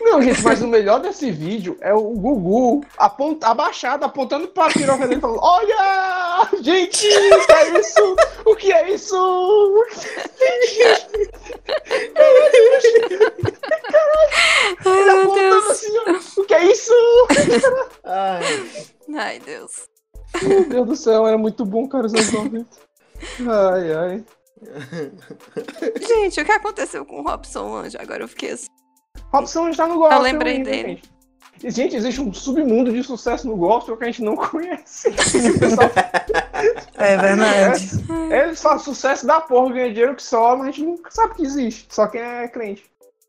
[0.00, 3.38] Não, gente, mas o melhor desse vídeo é o Gugu apont...
[3.44, 6.48] abaixado, apontando pra piroca dele e falando: Olha!
[6.60, 8.16] Gente, o que é isso?
[8.44, 9.84] O que é isso?
[14.84, 15.70] Ai, Ele meu apontando Deus.
[15.70, 16.92] assim, o que é isso?
[18.04, 18.42] Ai.
[19.14, 19.88] Ai, Deus.
[20.42, 22.66] Meu Deus do céu, era muito bom, cara, os anos 90.
[23.40, 24.24] Ai, ai.
[26.06, 27.98] Gente, o que aconteceu com o Robson Anjo?
[28.00, 28.66] Agora eu fiquei assim.
[29.32, 30.18] Robson está no gospel.
[30.18, 30.88] Eu lembrei ainda, dele.
[30.88, 31.12] Gente.
[31.64, 35.10] E, gente, existe um submundo de sucesso no gospel que a gente não conhece.
[35.12, 35.90] Pessoal-
[36.94, 37.88] É verdade.
[38.30, 41.42] Eles fazem sucesso da porra, ganham dinheiro que só, mas a gente nunca sabe que
[41.42, 41.86] existe.
[41.90, 42.84] Só quem é crente.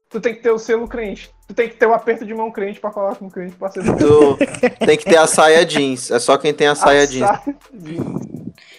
[0.10, 1.32] tu tem que ter o selo crente.
[1.48, 3.70] Tu tem que ter o aperto de mão crente pra falar com o crente pra
[3.70, 4.38] ser Tu
[4.86, 6.10] tem que ter a saia jeans.
[6.10, 7.30] É só quem tem a saia jeans.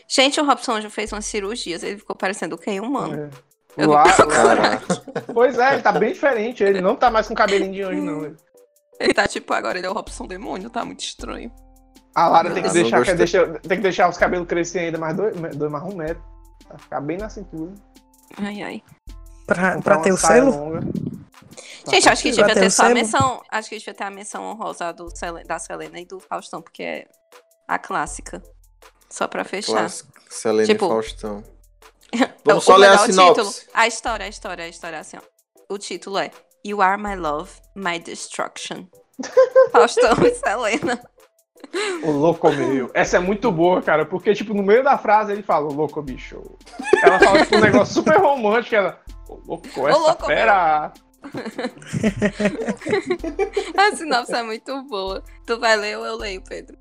[0.09, 3.15] Gente, o Robson já fez umas cirurgias, ele ficou parecendo quem humano.
[3.15, 3.54] É.
[3.77, 4.05] Eu Lá.
[5.33, 6.63] Pois é, ele tá bem diferente.
[6.63, 8.37] Ele não tá mais com cabelinho de anjo, não.
[9.01, 11.51] Ele tá tipo, agora ele é o Robson demônio, tá muito estranho.
[12.15, 15.17] A Lara tem que, Não, deixar, deixar- tem que deixar os cabelos crescerem ainda mais
[15.17, 16.23] dois, dois mais um metro.
[16.69, 17.73] Pra ficar bem na cintura.
[18.39, 18.83] Ai, ai.
[19.47, 20.51] Pra, pra ter o selo?
[20.51, 20.81] longa.
[21.91, 23.43] Gente, acho que devia ter ter só a menção.
[23.51, 25.09] Acho que devia ter a menção honrosa do
[25.47, 27.07] da Selena e do Faustão, porque é
[27.69, 28.41] a clássica.
[29.11, 29.73] Só pra fechar.
[29.73, 30.13] Clássico.
[30.31, 31.45] Selena Tipo, e Faustão.
[32.15, 33.35] O- Vamos só o ler a sinopse.
[33.43, 35.21] título- a história, a história, a história é assim, ó.
[35.75, 36.31] O título é
[36.65, 38.85] You Are My Love, My Destruction.
[39.73, 41.01] Faustão e Selena.
[42.05, 42.91] O louco meio.
[42.95, 46.01] Essa é muito boa, cara, porque, tipo, no meio da frase ele fala, o louco
[46.03, 46.41] bicho.
[47.03, 49.01] Ela fala, tipo, um negócio super romântico, ela.
[49.29, 50.93] Ô, louco, essa louco, fera.
[53.77, 55.23] A sinopse é muito boa.
[55.47, 56.77] Tu vai ler ou eu leio, Pedro?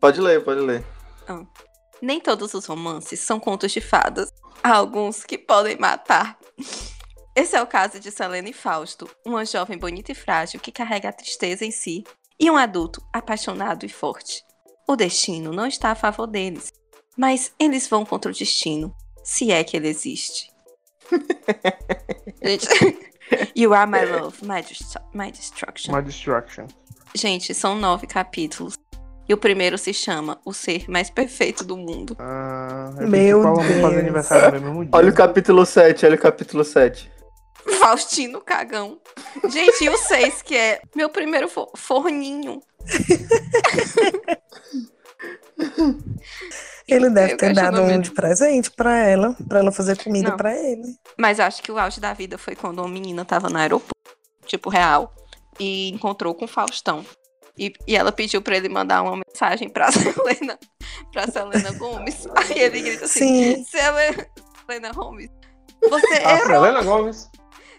[0.00, 0.84] Pode ler, pode ler.
[2.04, 4.30] Nem todos os romances são contos de fadas.
[4.62, 6.38] Há alguns que podem matar.
[7.34, 11.08] Esse é o caso de Selena e Fausto, uma jovem bonita e frágil que carrega
[11.08, 12.04] a tristeza em si,
[12.38, 14.44] e um adulto apaixonado e forte.
[14.86, 16.70] O destino não está a favor deles,
[17.16, 18.94] mas eles vão contra o destino,
[19.24, 20.52] se é que ele existe.
[22.44, 22.68] Gente,
[23.56, 25.90] you are my love, my, destru- my destruction.
[25.90, 26.66] Uma destruction.
[27.14, 28.76] Gente, são nove capítulos.
[29.28, 32.14] E o primeiro se chama O Ser Mais Perfeito do Mundo.
[32.18, 33.84] Ah, é Meu Deus.
[33.84, 34.90] aniversário no mesmo dia.
[34.92, 37.10] Olha o capítulo 7, olha o capítulo 7.
[37.80, 38.98] Faustino Cagão.
[39.50, 42.60] Gente, e o 6, que é meu primeiro fo- forninho.
[46.86, 50.36] Ele deve Eu ter dado um de presente pra ela, pra ela fazer comida Não.
[50.36, 50.82] pra ele.
[51.18, 53.94] Mas acho que o auge da vida foi quando uma menina tava no aeroporto,
[54.44, 55.14] tipo real,
[55.58, 57.04] e encontrou com o Faustão.
[57.58, 60.58] E, e ela pediu pra ele mandar uma mensagem pra Selena,
[61.12, 62.26] pra Selena Gomes.
[62.36, 64.26] Aí ele grita assim: Sim, Selena,
[64.66, 65.30] Selena Gomes,
[65.88, 66.46] você Ah, errou!
[66.46, 67.30] Selena Gomes.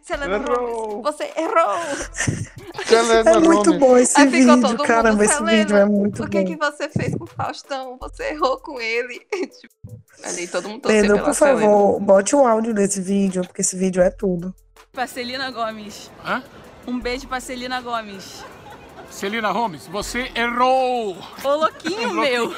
[0.01, 1.01] Selena Errou.
[1.01, 2.45] Gomes, você errou!
[2.86, 3.80] Selena é muito Gomes.
[3.80, 4.69] bom esse Aí ficou todo vídeo.
[4.69, 6.45] mundo, Caramba, esse Selena, vídeo é muito O que bom.
[6.45, 7.97] que você fez com o Faustão?
[7.99, 9.19] Você errou com ele.
[9.19, 11.59] Tipo, Ali todo mundo torceu Pedro, pela por Selena.
[11.59, 14.53] favor, bote o áudio desse vídeo, porque esse vídeo é tudo.
[14.91, 16.09] Pra Celina Gomes.
[16.23, 16.43] Hã?
[16.88, 18.43] Um beijo pra Celina Gomes.
[19.16, 21.16] Celina Holmes, você errou!
[21.41, 22.51] Ô, louquinho meu.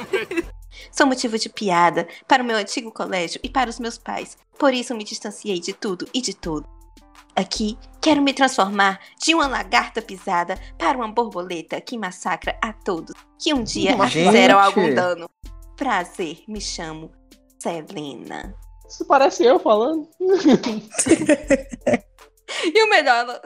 [0.92, 4.36] Sou motivo de piada para o meu antigo colégio e para os meus pais.
[4.58, 6.68] Por isso me distanciei de tudo e de tudo.
[7.36, 13.14] Aqui, quero me transformar de uma lagarta pisada para uma borboleta que massacra a todos
[13.40, 14.26] que um dia a Gente.
[14.26, 15.30] fizeram algum dano.
[15.76, 17.12] Prazer, me chamo
[17.60, 18.56] Selena.
[18.90, 20.10] Isso parece eu falando.
[22.64, 23.42] E o melhor,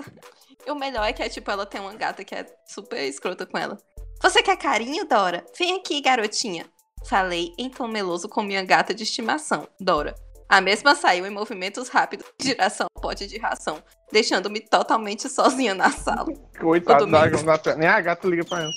[0.65, 0.75] ela...
[0.75, 3.57] o melhor é que é tipo, ela tem uma gata que é super escrota com
[3.57, 3.77] ela.
[4.21, 5.45] Você quer carinho, Dora?
[5.57, 6.65] Vem aqui, garotinha.
[7.05, 10.13] Falei em tom meloso com minha gata de estimação, Dora.
[10.47, 13.81] A mesma saiu em movimentos rápidos em direção ao pote de ração,
[14.11, 16.27] deixando-me totalmente sozinha na sala.
[16.59, 17.75] Coitado Ô, da gata.
[17.75, 18.71] Nem a gata liga pra ela.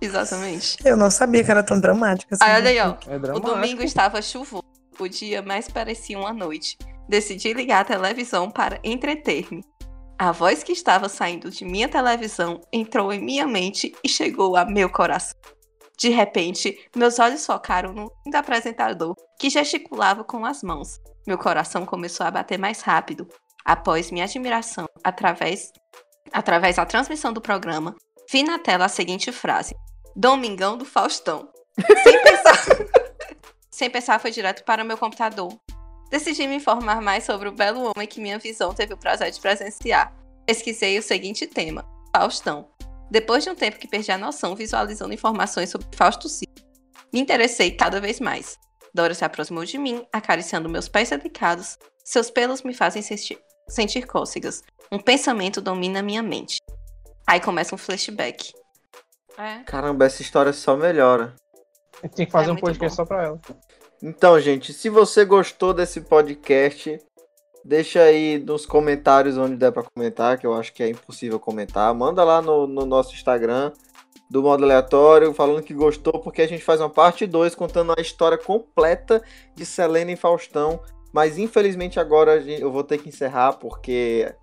[0.00, 0.76] Exatamente.
[0.84, 2.44] Eu não sabia que era tão dramática assim.
[2.44, 2.96] Aí olha aí, ó.
[3.08, 4.64] É O domingo estava chuvoso.
[4.98, 6.76] O dia mais parecia uma noite.
[7.08, 9.64] Decidi ligar a televisão para entreter-me.
[10.22, 14.64] A voz que estava saindo de minha televisão entrou em minha mente e chegou a
[14.64, 15.36] meu coração.
[15.98, 21.00] De repente, meus olhos focaram no lindo apresentador que gesticulava com as mãos.
[21.26, 23.26] Meu coração começou a bater mais rápido.
[23.64, 25.72] Após minha admiração, através,
[26.32, 27.96] através da transmissão do programa,
[28.30, 29.74] vi na tela a seguinte frase:
[30.14, 31.48] Domingão do Faustão.
[32.04, 32.58] Sem pensar.
[33.72, 35.52] Sem pensar, foi direto para o meu computador.
[36.12, 39.40] Decidi me informar mais sobre o belo homem que minha visão teve o prazer de
[39.40, 40.14] presenciar.
[40.44, 42.68] Pesquisei o seguinte tema: Faustão.
[43.10, 46.52] Depois de um tempo que perdi a noção visualizando informações sobre Fausto Silva,
[47.10, 48.58] me interessei cada vez mais.
[48.92, 51.78] Dora se aproximou de mim, acariciando meus pés delicados.
[52.04, 54.62] Seus pelos me fazem sentir, sentir cócegas.
[54.90, 56.58] Um pensamento domina minha mente.
[57.26, 58.52] Aí começa um flashback.
[59.38, 59.60] É.
[59.64, 61.34] Caramba, essa história só melhora.
[62.02, 63.02] A gente tem que fazer É um podcast bom.
[63.02, 63.40] só pra ela.
[64.02, 66.98] Então, gente, se você gostou desse podcast,
[67.64, 71.94] deixa aí nos comentários onde der pra comentar, que eu acho que é impossível comentar.
[71.94, 73.70] Manda lá no, no nosso Instagram
[74.28, 78.00] do modo aleatório, falando que gostou, porque a gente faz uma parte 2 contando a
[78.00, 79.22] história completa
[79.54, 80.80] de Selena e Faustão.
[81.12, 84.34] Mas infelizmente agora eu vou ter que encerrar, porque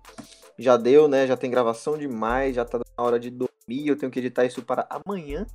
[0.58, 1.26] já deu, né?
[1.26, 3.88] Já tem gravação demais, já tá na hora de dormir.
[3.88, 5.46] Eu tenho que editar isso para amanhã.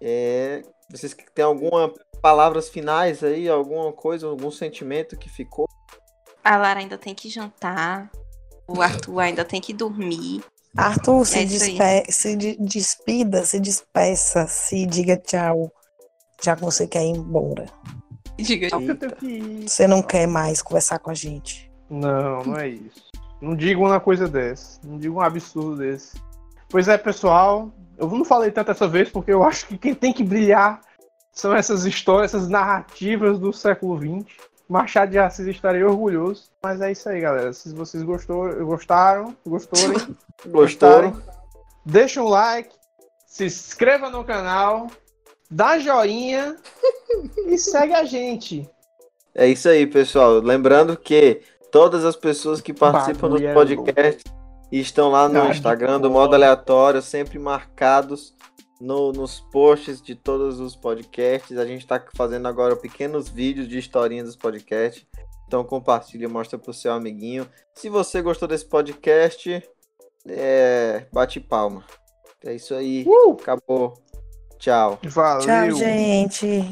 [0.00, 1.92] É, vocês têm alguma
[2.28, 5.68] palavras finais aí, alguma coisa, algum sentimento que ficou?
[6.42, 8.10] A Lara ainda tem que jantar.
[8.66, 10.42] O Arthur ainda tem que dormir.
[10.74, 11.46] Arthur, se, É aí.
[11.46, 15.70] despe se de- despida, se despeça, se diga tchau.
[16.42, 17.66] Já que você quer ir embora.
[18.38, 18.68] Diga.
[19.20, 19.68] Ir.
[19.68, 21.70] Você não quer mais conversar com a gente.
[21.90, 23.04] Não, não é isso.
[23.38, 24.80] Não digo uma coisa dessa.
[24.82, 26.16] Não digo um absurdo desse.
[26.70, 27.70] Pois é, pessoal.
[27.98, 30.80] Eu não falei tanto essa vez porque eu acho que quem tem que brilhar
[31.34, 34.32] são essas histórias, essas narrativas do século XX.
[34.68, 36.44] Machado de Assis estaria orgulhoso.
[36.62, 37.52] Mas é isso aí, galera.
[37.52, 40.16] Se vocês gostou, gostaram, gostorem,
[40.46, 41.20] Gostaram?
[41.84, 42.70] deixa um like,
[43.26, 44.86] se inscreva no canal,
[45.50, 46.56] dá joinha
[47.46, 48.68] e segue a gente.
[49.34, 50.34] É isso aí, pessoal.
[50.34, 54.24] Lembrando que todas as pessoas que participam Bagulho é podcasts
[54.70, 55.56] estão lá no Hardcore.
[55.56, 58.32] Instagram do modo aleatório, sempre marcados
[58.80, 61.56] no- nos posts de todos os podcasts.
[61.58, 65.06] A gente está fazendo agora pequenos vídeos de historinhas dos podcasts.
[65.46, 67.48] Então compartilha, mostra pro seu amiguinho.
[67.74, 69.62] Se você gostou desse podcast,
[70.26, 71.84] é, bate palma.
[72.44, 73.04] É isso aí.
[73.06, 73.32] Uh!
[73.40, 73.94] Acabou.
[74.58, 74.98] Tchau.
[75.04, 75.46] Valeu.
[75.46, 76.62] Tchau, gente.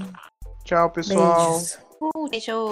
[0.64, 1.50] Tchau, pessoal.
[1.52, 1.78] Beijos.
[2.00, 2.71] Uh, beijo.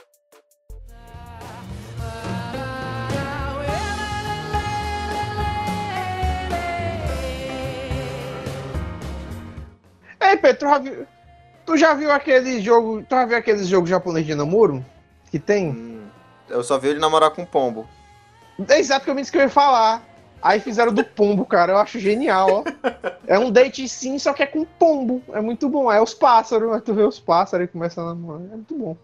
[10.31, 11.07] Ei, Pedro, tu já viu,
[11.67, 13.03] tu já viu aquele jogo.
[13.03, 14.85] Tu já viu aqueles jogos japoneses de namoro?
[15.29, 15.71] Que tem?
[15.71, 16.07] Hum,
[16.49, 17.87] eu só vi ele namorar com pombo.
[18.69, 20.03] É exatamente que eu ia falar.
[20.41, 21.73] Aí fizeram do pombo, cara.
[21.73, 22.65] Eu acho genial, ó.
[23.27, 25.21] É um date sim, só que é com pombo.
[25.33, 25.91] É muito bom.
[25.91, 26.73] É os pássaros.
[26.73, 28.43] Aí tu vê os pássaros e começa a namorar.
[28.53, 28.97] É muito bom.